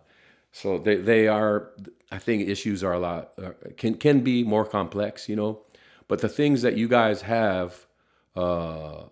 [0.50, 1.70] so they they are
[2.10, 5.60] I think issues are a lot uh, can can be more complex, you know.
[6.08, 7.86] But the things that you guys have
[8.34, 9.04] uh,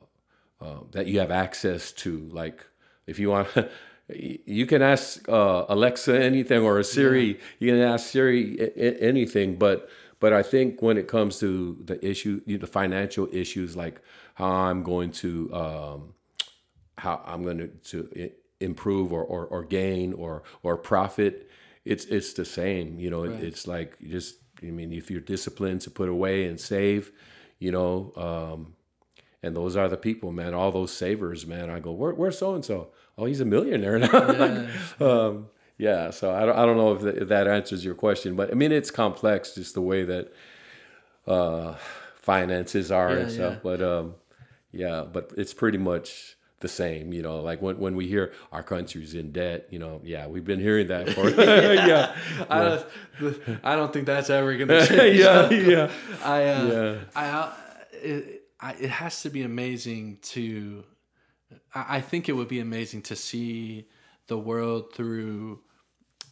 [0.61, 2.65] uh, that you have access to, like
[3.07, 3.49] if you want,
[4.09, 7.27] you can ask uh, Alexa anything or a Siri.
[7.27, 7.35] Yeah.
[7.59, 9.89] You can ask Siri I- anything, but
[10.21, 14.01] but I think when it comes to the issue, the financial issues, like
[14.35, 16.15] how I'm going to um,
[16.99, 18.31] how I'm going to, to
[18.61, 21.51] improve or, or, or gain or or profit
[21.87, 22.99] it's it's the same.
[22.99, 23.43] You know, right.
[23.43, 27.13] it's like just I mean, if you're disciplined to put away and save,
[27.59, 28.75] you know, um,
[29.43, 30.55] and those are the people, man.
[30.55, 31.71] All those savers, man.
[31.71, 32.89] I go, Where, where's so and so?
[33.19, 34.09] Oh, he's a millionaire now.
[35.01, 35.07] Yeah.
[35.07, 36.11] um, yeah.
[36.11, 38.73] So I don't, I don't know if, if, that answers your question, but I mean,
[38.73, 40.33] it's complex, just the way that
[41.27, 41.75] uh,
[42.17, 43.55] finances are yeah, and stuff.
[43.55, 43.61] Yeah.
[43.63, 44.15] But um,
[44.73, 47.13] yeah, but it's pretty much the same.
[47.13, 50.45] You know, like when, when we hear our country's in debt, you know, yeah, we've
[50.45, 51.87] been hearing that for yeah.
[51.87, 52.17] yeah.
[52.49, 55.19] I don't, I don't think that's ever gonna change.
[55.19, 55.91] yeah, yeah.
[56.25, 56.99] I, uh, yeah.
[57.15, 57.53] I, uh,
[57.93, 60.85] it, I, it has to be amazing to.
[61.75, 63.89] I, I think it would be amazing to see
[64.27, 65.61] the world through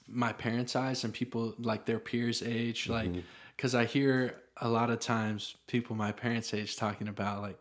[0.08, 3.10] my parents' eyes and people like their peers' age, like,
[3.56, 3.82] because mm-hmm.
[3.82, 7.60] I hear a lot of times people my parents' age talking about like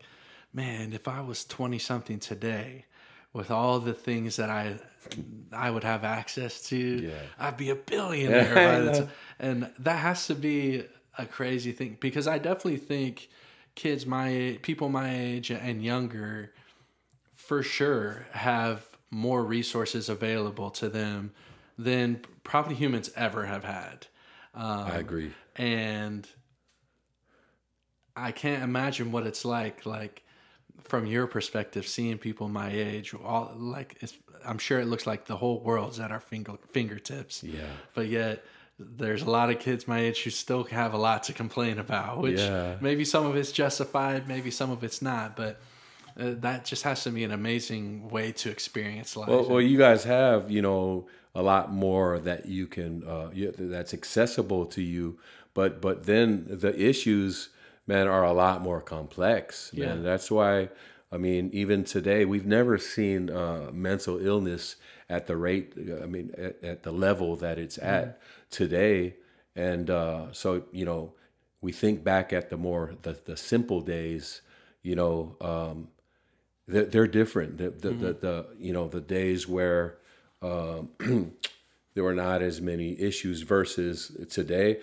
[0.54, 2.84] man, if I was 20 something today
[3.32, 4.78] with all the things that I
[5.52, 7.12] I would have access to, yeah.
[7.38, 9.08] I'd be a billionaire.
[9.38, 10.84] and that has to be
[11.18, 13.28] a crazy thing because I definitely think
[13.74, 16.52] kids my people my age and younger
[17.34, 21.32] for sure have more resources available to them
[21.78, 24.06] than probably humans ever have had.
[24.54, 25.32] Um, I agree.
[25.56, 26.28] And
[28.16, 30.22] I can't imagine what it's like like
[30.82, 34.14] from your perspective, seeing people my age, all like it's
[34.44, 37.42] I'm sure it looks like the whole world's at our finger fingertips.
[37.42, 37.62] Yeah.
[37.94, 38.44] But yet,
[38.78, 42.18] there's a lot of kids my age who still have a lot to complain about,
[42.18, 42.76] which yeah.
[42.80, 45.60] maybe some of it's justified, maybe some of it's not, but.
[46.16, 49.28] Uh, that just has to be an amazing way to experience life.
[49.28, 53.92] Well, well, you guys have, you know, a lot more that you can, uh, that's
[53.92, 55.18] accessible to you,
[55.54, 57.48] but but then the issues
[57.86, 59.72] man, are a lot more complex.
[59.72, 59.98] Man.
[59.98, 60.02] Yeah.
[60.02, 60.68] That's why,
[61.14, 64.74] I mean, even today, we've never seen uh, mental illness
[65.08, 67.86] at the rate, I mean, at, at the level that it's mm-hmm.
[67.86, 69.14] at today.
[69.54, 71.12] And uh, so, you know,
[71.60, 74.42] we think back at the more, the, the simple days,
[74.82, 75.88] you know, um,
[76.66, 77.58] they're, they're different.
[77.58, 78.00] The, the, mm-hmm.
[78.00, 79.98] the, the, you know, the days where
[80.42, 80.90] um,
[81.94, 84.80] there were not as many issues versus today.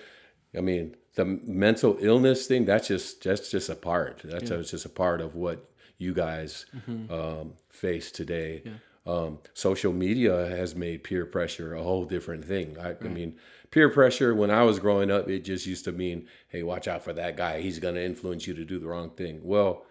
[0.55, 4.61] I mean, the mental illness thing that's just that's just a part that's yeah.
[4.61, 5.70] just a part of what
[6.02, 7.12] you guys mm-hmm.
[7.14, 8.72] um, face today yeah.
[9.06, 12.97] um, social media has made peer pressure a whole different thing I, right.
[13.04, 13.38] I, mean
[13.70, 17.04] peer pressure when i was growing up it just used to mean hey watch out
[17.04, 19.84] for that guy he's going to influence you to do the wrong thing well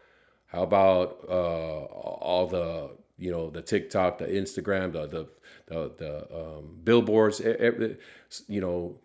[0.46, 5.28] how about uh, all the you know the tiktok the instagram the the
[5.66, 7.96] the, the um, billboards every,
[8.48, 8.98] you know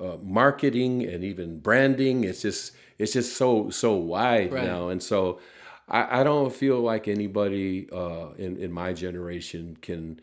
[0.00, 2.24] uh, marketing and even branding.
[2.24, 4.64] It's just it's just so so wide right.
[4.64, 5.38] now, and so
[5.88, 10.20] I, I, don't feel like anybody uh, in in my generation can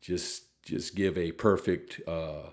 [0.00, 2.50] just just give a perfect uh,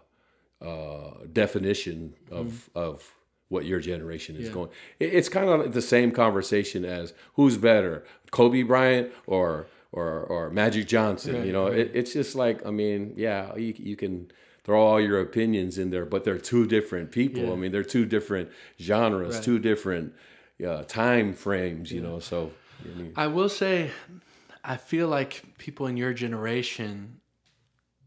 [0.61, 2.79] uh definition of mm.
[2.79, 3.15] of
[3.49, 4.53] what your generation is yeah.
[4.53, 4.69] going.
[4.99, 10.49] It, it's kind of the same conversation as who's better, Kobe Bryant or or or
[10.49, 11.35] Magic Johnson.
[11.35, 11.79] Right, you know, right.
[11.79, 14.31] it, it's just like I mean, yeah, you you can
[14.63, 17.43] throw all your opinions in there, but they're two different people.
[17.43, 17.53] Yeah.
[17.53, 18.49] I mean, they're two different
[18.79, 19.43] genres, right.
[19.43, 20.13] two different
[20.65, 21.91] uh, time frames.
[21.91, 22.07] You yeah.
[22.07, 22.51] know, so.
[22.83, 23.91] I, mean, I will say,
[24.63, 27.19] I feel like people in your generation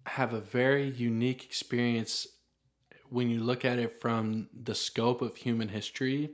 [0.07, 2.27] have a very unique experience
[3.09, 6.31] when you look at it from the scope of human history.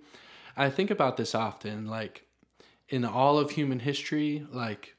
[0.57, 2.25] I think about this often, like
[2.89, 4.97] in all of human history, like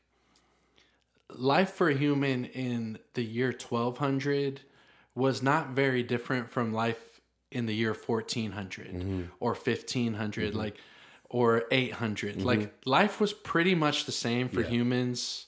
[1.36, 4.62] life for a human in the year 1200
[5.16, 9.22] was not very different from life in the year 1400 mm-hmm.
[9.40, 10.58] or 1500 mm-hmm.
[10.58, 10.78] like
[11.30, 12.46] or 800 mm-hmm.
[12.46, 14.70] like life was pretty much the same for yeah.
[14.70, 15.46] humans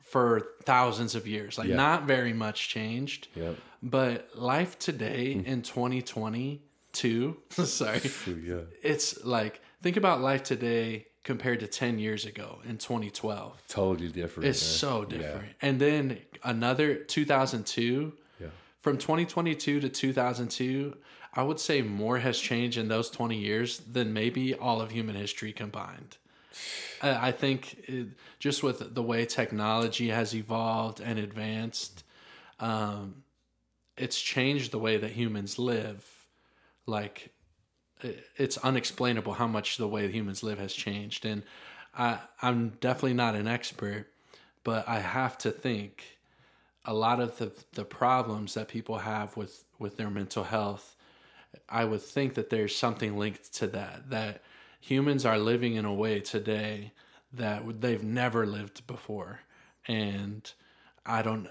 [0.00, 1.76] for thousands of years like yeah.
[1.76, 3.56] not very much changed yep.
[3.82, 5.44] but life today mm.
[5.44, 8.00] in 2022 sorry
[8.42, 8.56] yeah.
[8.82, 14.48] it's like think about life today compared to 10 years ago in 2012 totally different
[14.48, 14.78] it's man.
[14.78, 15.68] so different yeah.
[15.68, 18.48] and then another 2002 yeah.
[18.80, 20.96] from 2022 to 2002,
[21.34, 25.14] I would say more has changed in those 20 years than maybe all of human
[25.14, 26.16] history combined.
[27.02, 28.08] I think it,
[28.38, 32.04] just with the way technology has evolved and advanced,
[32.58, 33.22] um,
[33.96, 36.04] it's changed the way that humans live.
[36.86, 37.32] Like,
[38.36, 41.24] it's unexplainable how much the way humans live has changed.
[41.24, 41.42] And
[41.96, 44.06] I, I'm definitely not an expert,
[44.64, 46.18] but I have to think
[46.84, 50.96] a lot of the, the problems that people have with, with their mental health,
[51.68, 54.42] I would think that there's something linked to that, that
[54.80, 56.92] humans are living in a way today
[57.32, 59.40] that they've never lived before.
[59.86, 60.50] And
[61.06, 61.48] I don't,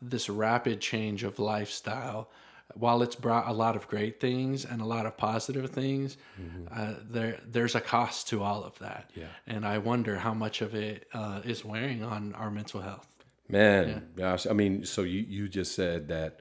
[0.00, 2.30] this rapid change of lifestyle,
[2.74, 6.66] while it's brought a lot of great things and a lot of positive things, mm-hmm.
[6.70, 9.10] uh, there there's a cost to all of that.
[9.14, 9.26] Yeah.
[9.46, 13.06] And I wonder how much of it uh, is wearing on our mental health.
[13.48, 14.00] Man, yeah.
[14.16, 16.40] gosh, I mean, so you, you just said that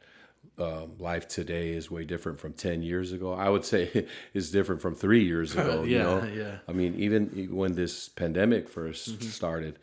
[0.62, 3.34] um, life today is way different from 10 years ago.
[3.34, 5.84] I would say it's different from three years ago.
[5.84, 6.24] yeah, you know?
[6.34, 6.55] yeah.
[6.68, 9.30] I mean, even when this pandemic 1st mm-hmm.
[9.30, 9.80] started,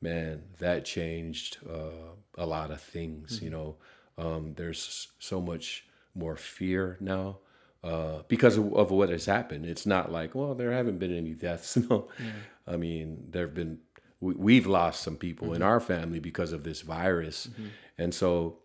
[0.00, 3.36] man, that changed uh, a lot of things.
[3.36, 3.44] Mm-hmm.
[3.44, 3.76] You know,
[4.18, 7.38] um, there's so much more fear now
[7.84, 9.66] uh, because of, of, what has happened.
[9.66, 11.76] It's not like, well, there haven't been any deaths.
[11.88, 12.74] No, yeah.
[12.74, 13.78] I mean, there have been
[14.20, 15.56] we, have lost some people mm-hmm.
[15.56, 17.68] in our family because of this virus, mm-hmm.
[17.98, 18.58] and so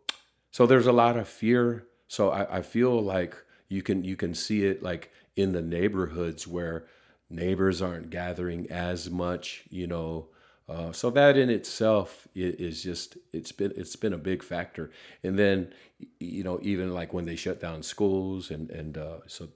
[0.58, 1.86] so there's a lot of fear.
[2.08, 3.36] So I, I feel like
[3.70, 6.88] you can you can see it like in the neighborhoods where
[7.30, 10.30] neighbors aren't gathering as much, you know.
[10.68, 14.90] Uh, so that in itself is just it's been it's been a big factor.
[15.22, 15.76] And then
[16.20, 19.50] you know even like when they shut down schools and and uh, so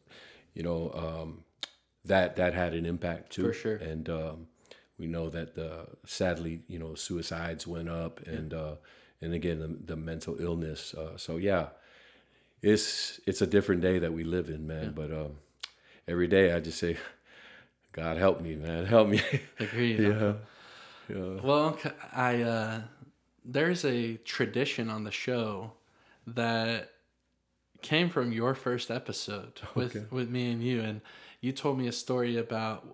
[0.54, 1.44] you know um,
[2.06, 3.48] that that had an impact too.
[3.48, 3.78] For sure.
[3.78, 4.48] And um,
[5.00, 8.76] we know that the sadly you know suicides went up and uh,
[9.22, 11.68] and again the, the mental illness uh, so yeah
[12.62, 14.90] it's it's a different day that we live in man yeah.
[14.90, 15.32] but um,
[16.08, 16.98] every day i just say
[17.92, 19.22] god help me man help me
[19.60, 20.34] agreed yeah.
[21.10, 21.78] yeah well
[22.14, 22.82] i uh,
[23.44, 25.72] there's a tradition on the show
[26.28, 26.92] that
[27.82, 30.06] came from your first episode with okay.
[30.12, 31.02] with me and you and
[31.42, 32.86] you told me a story about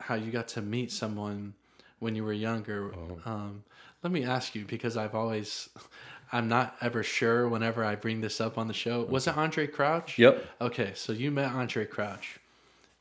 [0.00, 1.54] how you got to meet someone
[1.98, 2.94] when you were younger.
[2.94, 3.30] Oh.
[3.30, 3.64] Um,
[4.02, 5.68] let me ask you because I've always,
[6.32, 9.04] I'm not ever sure whenever I bring this up on the show.
[9.04, 10.18] Was it Andraé Crouch?
[10.18, 10.44] Yep.
[10.60, 12.40] Okay, so you met Andraé Crouch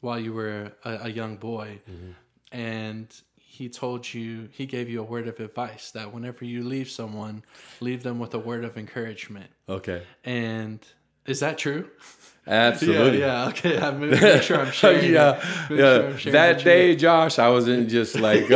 [0.01, 2.11] while you were a, a young boy, mm-hmm.
[2.51, 3.07] and
[3.55, 7.43] he told you he gave you a word of advice that whenever you leave someone,
[7.79, 9.49] leave them with a word of encouragement.
[9.69, 10.03] Okay.
[10.25, 10.79] And
[11.25, 11.89] is that true?
[12.47, 13.21] Absolutely.
[13.21, 13.49] Yeah, yeah.
[13.49, 13.79] Okay.
[13.79, 15.11] I'm make sure I'm sharing.
[15.11, 15.41] yeah.
[15.69, 16.15] yeah.
[16.17, 18.47] Sure that day, Josh, I wasn't just like,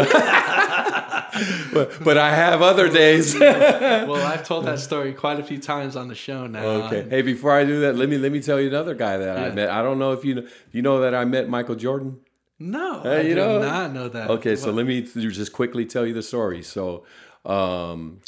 [1.73, 3.33] but, but I have other days.
[3.39, 6.63] well, I've told that story quite a few times on the show now.
[6.63, 7.07] Okay.
[7.09, 9.45] Hey, before I do that, let me let me tell you another guy that yeah.
[9.45, 9.69] I met.
[9.69, 12.19] I don't know if you know, you know that I met Michael Jordan.
[12.59, 13.59] No, uh, I you know?
[13.59, 14.29] not know that.
[14.29, 16.61] Okay, so let me just quickly tell you the story.
[16.61, 17.05] So,
[17.45, 18.19] um,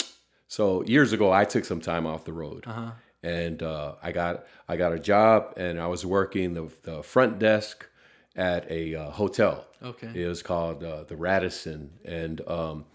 [0.47, 2.63] so years ago, I took some time off the road.
[2.65, 2.91] Uh-huh
[3.23, 7.39] and uh, I got I got a job, and I was working the, the front
[7.39, 7.87] desk
[8.35, 9.65] at a uh, hotel.
[9.83, 12.85] Okay, it was called uh, the Radisson, and um,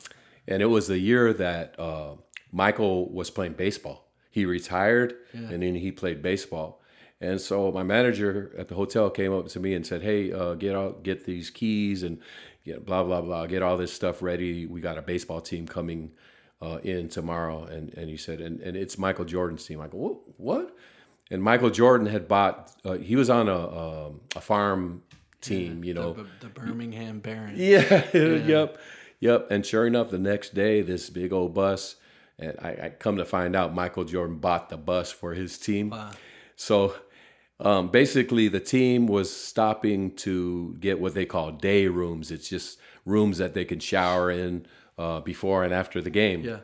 [0.47, 2.15] and it was the year that uh,
[2.53, 4.09] Michael was playing baseball.
[4.31, 5.41] He retired, yeah.
[5.41, 6.83] and then he played baseball.
[7.21, 10.55] And so my manager at the hotel came up to me and said, "Hey, uh,
[10.55, 12.21] get out, get these keys, and
[12.65, 14.67] get blah blah blah, get all this stuff ready.
[14.67, 16.13] We got a baseball team coming."
[16.63, 17.65] uh, in tomorrow.
[17.65, 19.79] And, and he said, and, and it's Michael Jordan's team.
[19.79, 20.17] I go, what?
[20.39, 20.77] what?
[21.31, 22.73] and Michael Jordan had bought.
[22.85, 25.03] Uh, he was on a a, a farm
[25.47, 27.59] team, you know, the, the Birmingham Barons.
[27.59, 28.79] Yeah, yep,
[29.21, 29.47] yep.
[29.51, 31.97] And sure enough, the next day, this big old bus,
[32.39, 35.91] and I, I come to find out Michael Jordan bought the bus for his team.
[35.91, 36.11] Wow.
[36.57, 36.95] So
[37.61, 42.31] um, basically, the team was stopping to get what they call day rooms.
[42.31, 44.67] It's just rooms that they can shower in
[44.99, 46.43] uh, before and after the game.
[46.43, 46.59] Yeah.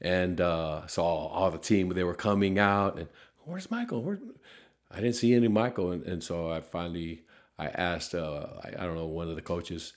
[0.00, 3.08] And uh, so all, all, the team they were coming out, and
[3.44, 4.02] where's Michael?
[4.02, 4.18] Where?
[4.90, 7.22] I didn't see any Michael, and, and so I finally
[7.58, 9.92] I asked uh, I, I, don't know one of the coaches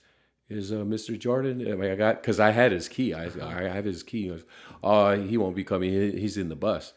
[0.48, 1.18] is uh, Mr.
[1.18, 1.60] Jordan.
[1.60, 3.14] I, mean, I got because I had his key.
[3.14, 4.24] I, I have his key.
[4.24, 4.44] He, was,
[4.82, 5.90] oh, he won't be coming.
[5.90, 6.92] He, he's in the bus.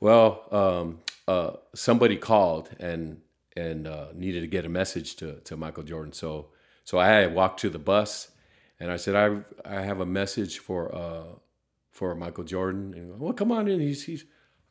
[0.00, 3.20] Well, um, uh, somebody called and
[3.56, 6.12] and uh, needed to get a message to to Michael Jordan.
[6.12, 6.48] So
[6.84, 8.30] so I walked to the bus
[8.80, 11.24] and I said I I have a message for uh,
[11.90, 12.94] for Michael Jordan.
[12.94, 13.80] And well, come on in.
[13.80, 14.24] He's he's.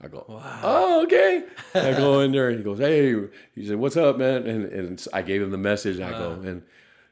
[0.03, 0.59] I go, wow.
[0.63, 1.43] oh, okay.
[1.75, 3.15] I go in there and he goes, hey.
[3.53, 4.47] He said, what's up, man?
[4.47, 5.97] And, and I gave him the message.
[5.97, 6.63] And I go, and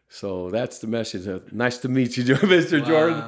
[0.07, 1.27] so that's the message.
[1.51, 2.81] Nice to meet you, Mr.
[2.81, 2.87] Wow.
[2.87, 3.23] Jordan.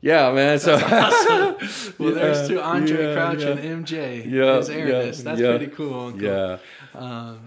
[0.00, 0.58] Yeah, man.
[0.58, 1.94] So awesome.
[1.98, 3.48] well, yeah, there's two Andraé yeah, Crouch yeah.
[3.48, 4.30] and MJ.
[4.30, 5.22] Yeah, is airing yeah, this.
[5.22, 6.06] That's pretty cool.
[6.06, 6.22] Uncle.
[6.22, 6.58] Yeah.
[6.94, 7.40] Um,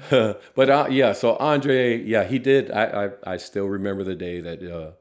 [0.55, 2.70] but uh, yeah, so Andraé, yeah, he did.
[2.70, 4.61] I, I I still remember the day that.
[4.61, 4.91] Uh,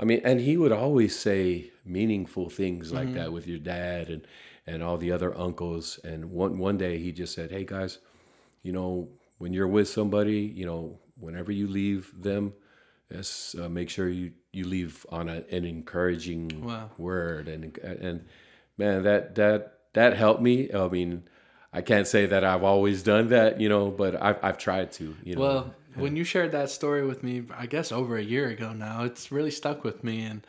[0.00, 3.16] I mean, and he would always say meaningful things like mm-hmm.
[3.16, 4.26] that with your dad and
[4.68, 5.98] and all the other uncles.
[6.04, 7.98] And one one day he just said, "Hey guys,
[8.62, 9.08] you know,
[9.38, 12.52] when you're with somebody, you know, whenever you leave them."
[13.10, 16.90] Yes, uh, make sure you, you leave on a, an encouraging wow.
[16.98, 18.26] word and and
[18.76, 20.70] man that that that helped me.
[20.72, 21.24] I mean,
[21.72, 25.16] I can't say that I've always done that, you know, but I've I've tried to,
[25.24, 25.40] you know.
[25.40, 29.04] Well, when you shared that story with me, I guess over a year ago now,
[29.04, 30.46] it's really stuck with me, and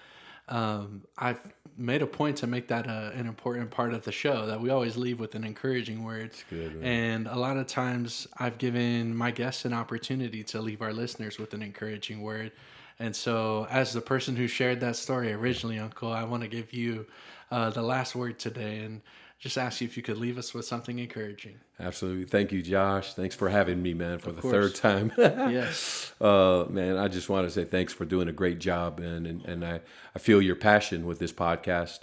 [0.49, 1.41] um, I've
[1.79, 4.69] made a point to make that a, an important part of the show that we
[4.69, 6.31] always leave with an encouraging word.
[6.49, 10.93] Good, and a lot of times I've given my guests an opportunity to leave our
[10.93, 12.51] listeners with an encouraging word.
[12.99, 16.73] And so, as the person who shared that story originally, Uncle, I want to give
[16.73, 17.07] you
[17.49, 19.01] uh, the last word today and
[19.39, 21.61] just ask you if you could leave us with something encouraging.
[21.79, 22.25] Absolutely.
[22.25, 23.13] Thank you, Josh.
[23.13, 24.51] Thanks for having me, man, for of the course.
[24.51, 25.13] third time.
[25.17, 26.11] yes.
[26.19, 29.25] Uh, man, I just want to say thanks for doing a great job, man.
[29.25, 29.79] And, and I,
[30.13, 31.99] I feel your passion with this podcast.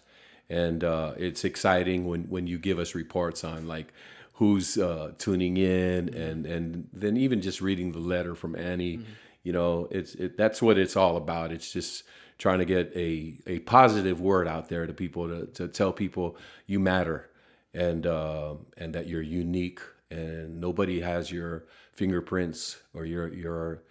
[0.49, 3.93] And uh, it's exciting when, when you give us reports on like
[4.35, 6.19] who's uh, tuning in mm-hmm.
[6.19, 8.97] and, and then even just reading the letter from Annie.
[8.97, 9.11] Mm-hmm.
[9.43, 11.53] You know, it's it, that's what it's all about.
[11.53, 12.03] It's just
[12.39, 16.37] trying to get a, a positive word out there to people to, to tell people
[16.67, 17.31] you matter
[17.75, 19.81] and uh, and that you're unique
[20.11, 23.83] and nobody has your fingerprints or your your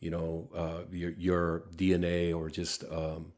[0.00, 3.32] you know uh, your your DNA or just um,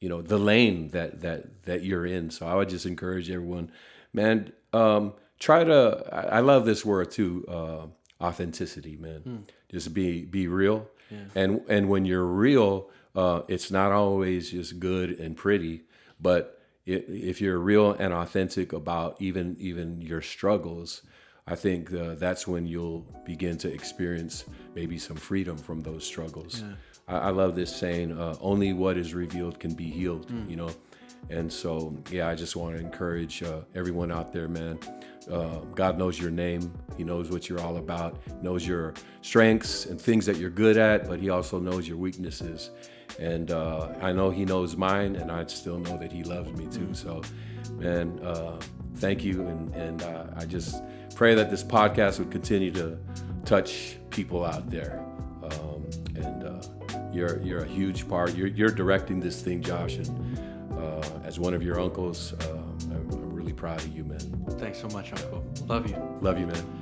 [0.00, 2.30] you know the lane that that that you're in.
[2.30, 3.70] So I would just encourage everyone,
[4.12, 4.52] man.
[4.72, 6.06] Um, try to.
[6.12, 7.44] I, I, love this word too.
[7.48, 9.20] Uh, authenticity, man.
[9.20, 9.36] Hmm.
[9.68, 10.88] Just be be real.
[11.10, 11.18] Yeah.
[11.34, 15.82] And and when you're real, uh, it's not always just good and pretty,
[16.20, 21.02] but if you're real and authentic about even even your struggles,
[21.46, 24.44] I think uh, that's when you'll begin to experience
[24.74, 26.62] maybe some freedom from those struggles.
[26.62, 26.74] Yeah.
[27.08, 30.50] I, I, love this saying: uh, "Only what is revealed can be healed." Mm.
[30.50, 30.70] You know,
[31.28, 34.78] and so yeah, I just want to encourage uh, everyone out there, man.
[35.30, 36.72] Uh, God knows your name.
[36.96, 38.20] He knows what you're all about.
[38.42, 42.70] Knows your strengths and things that you're good at, but He also knows your weaknesses
[43.18, 46.66] and uh, I know he knows mine, and I still know that he loves me
[46.66, 46.94] too.
[46.94, 47.22] So,
[47.78, 48.60] man, uh,
[48.96, 50.82] thank you, and and uh, I just
[51.14, 52.98] pray that this podcast would continue to
[53.44, 55.04] touch people out there.
[55.42, 56.62] Um, and uh,
[57.12, 58.34] you're you're a huge part.
[58.34, 60.38] You're you're directing this thing, Josh, and
[60.78, 64.46] uh, as one of your uncles, uh, I'm, I'm really proud of you, man.
[64.58, 65.44] Thanks so much, Uncle.
[65.66, 65.96] Love you.
[66.20, 66.80] Love you, man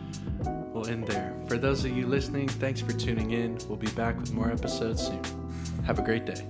[0.79, 1.35] we'll end there.
[1.49, 3.59] For those of you listening, thanks for tuning in.
[3.69, 5.38] We'll be back with more episodes soon.
[5.89, 6.45] Have a great day.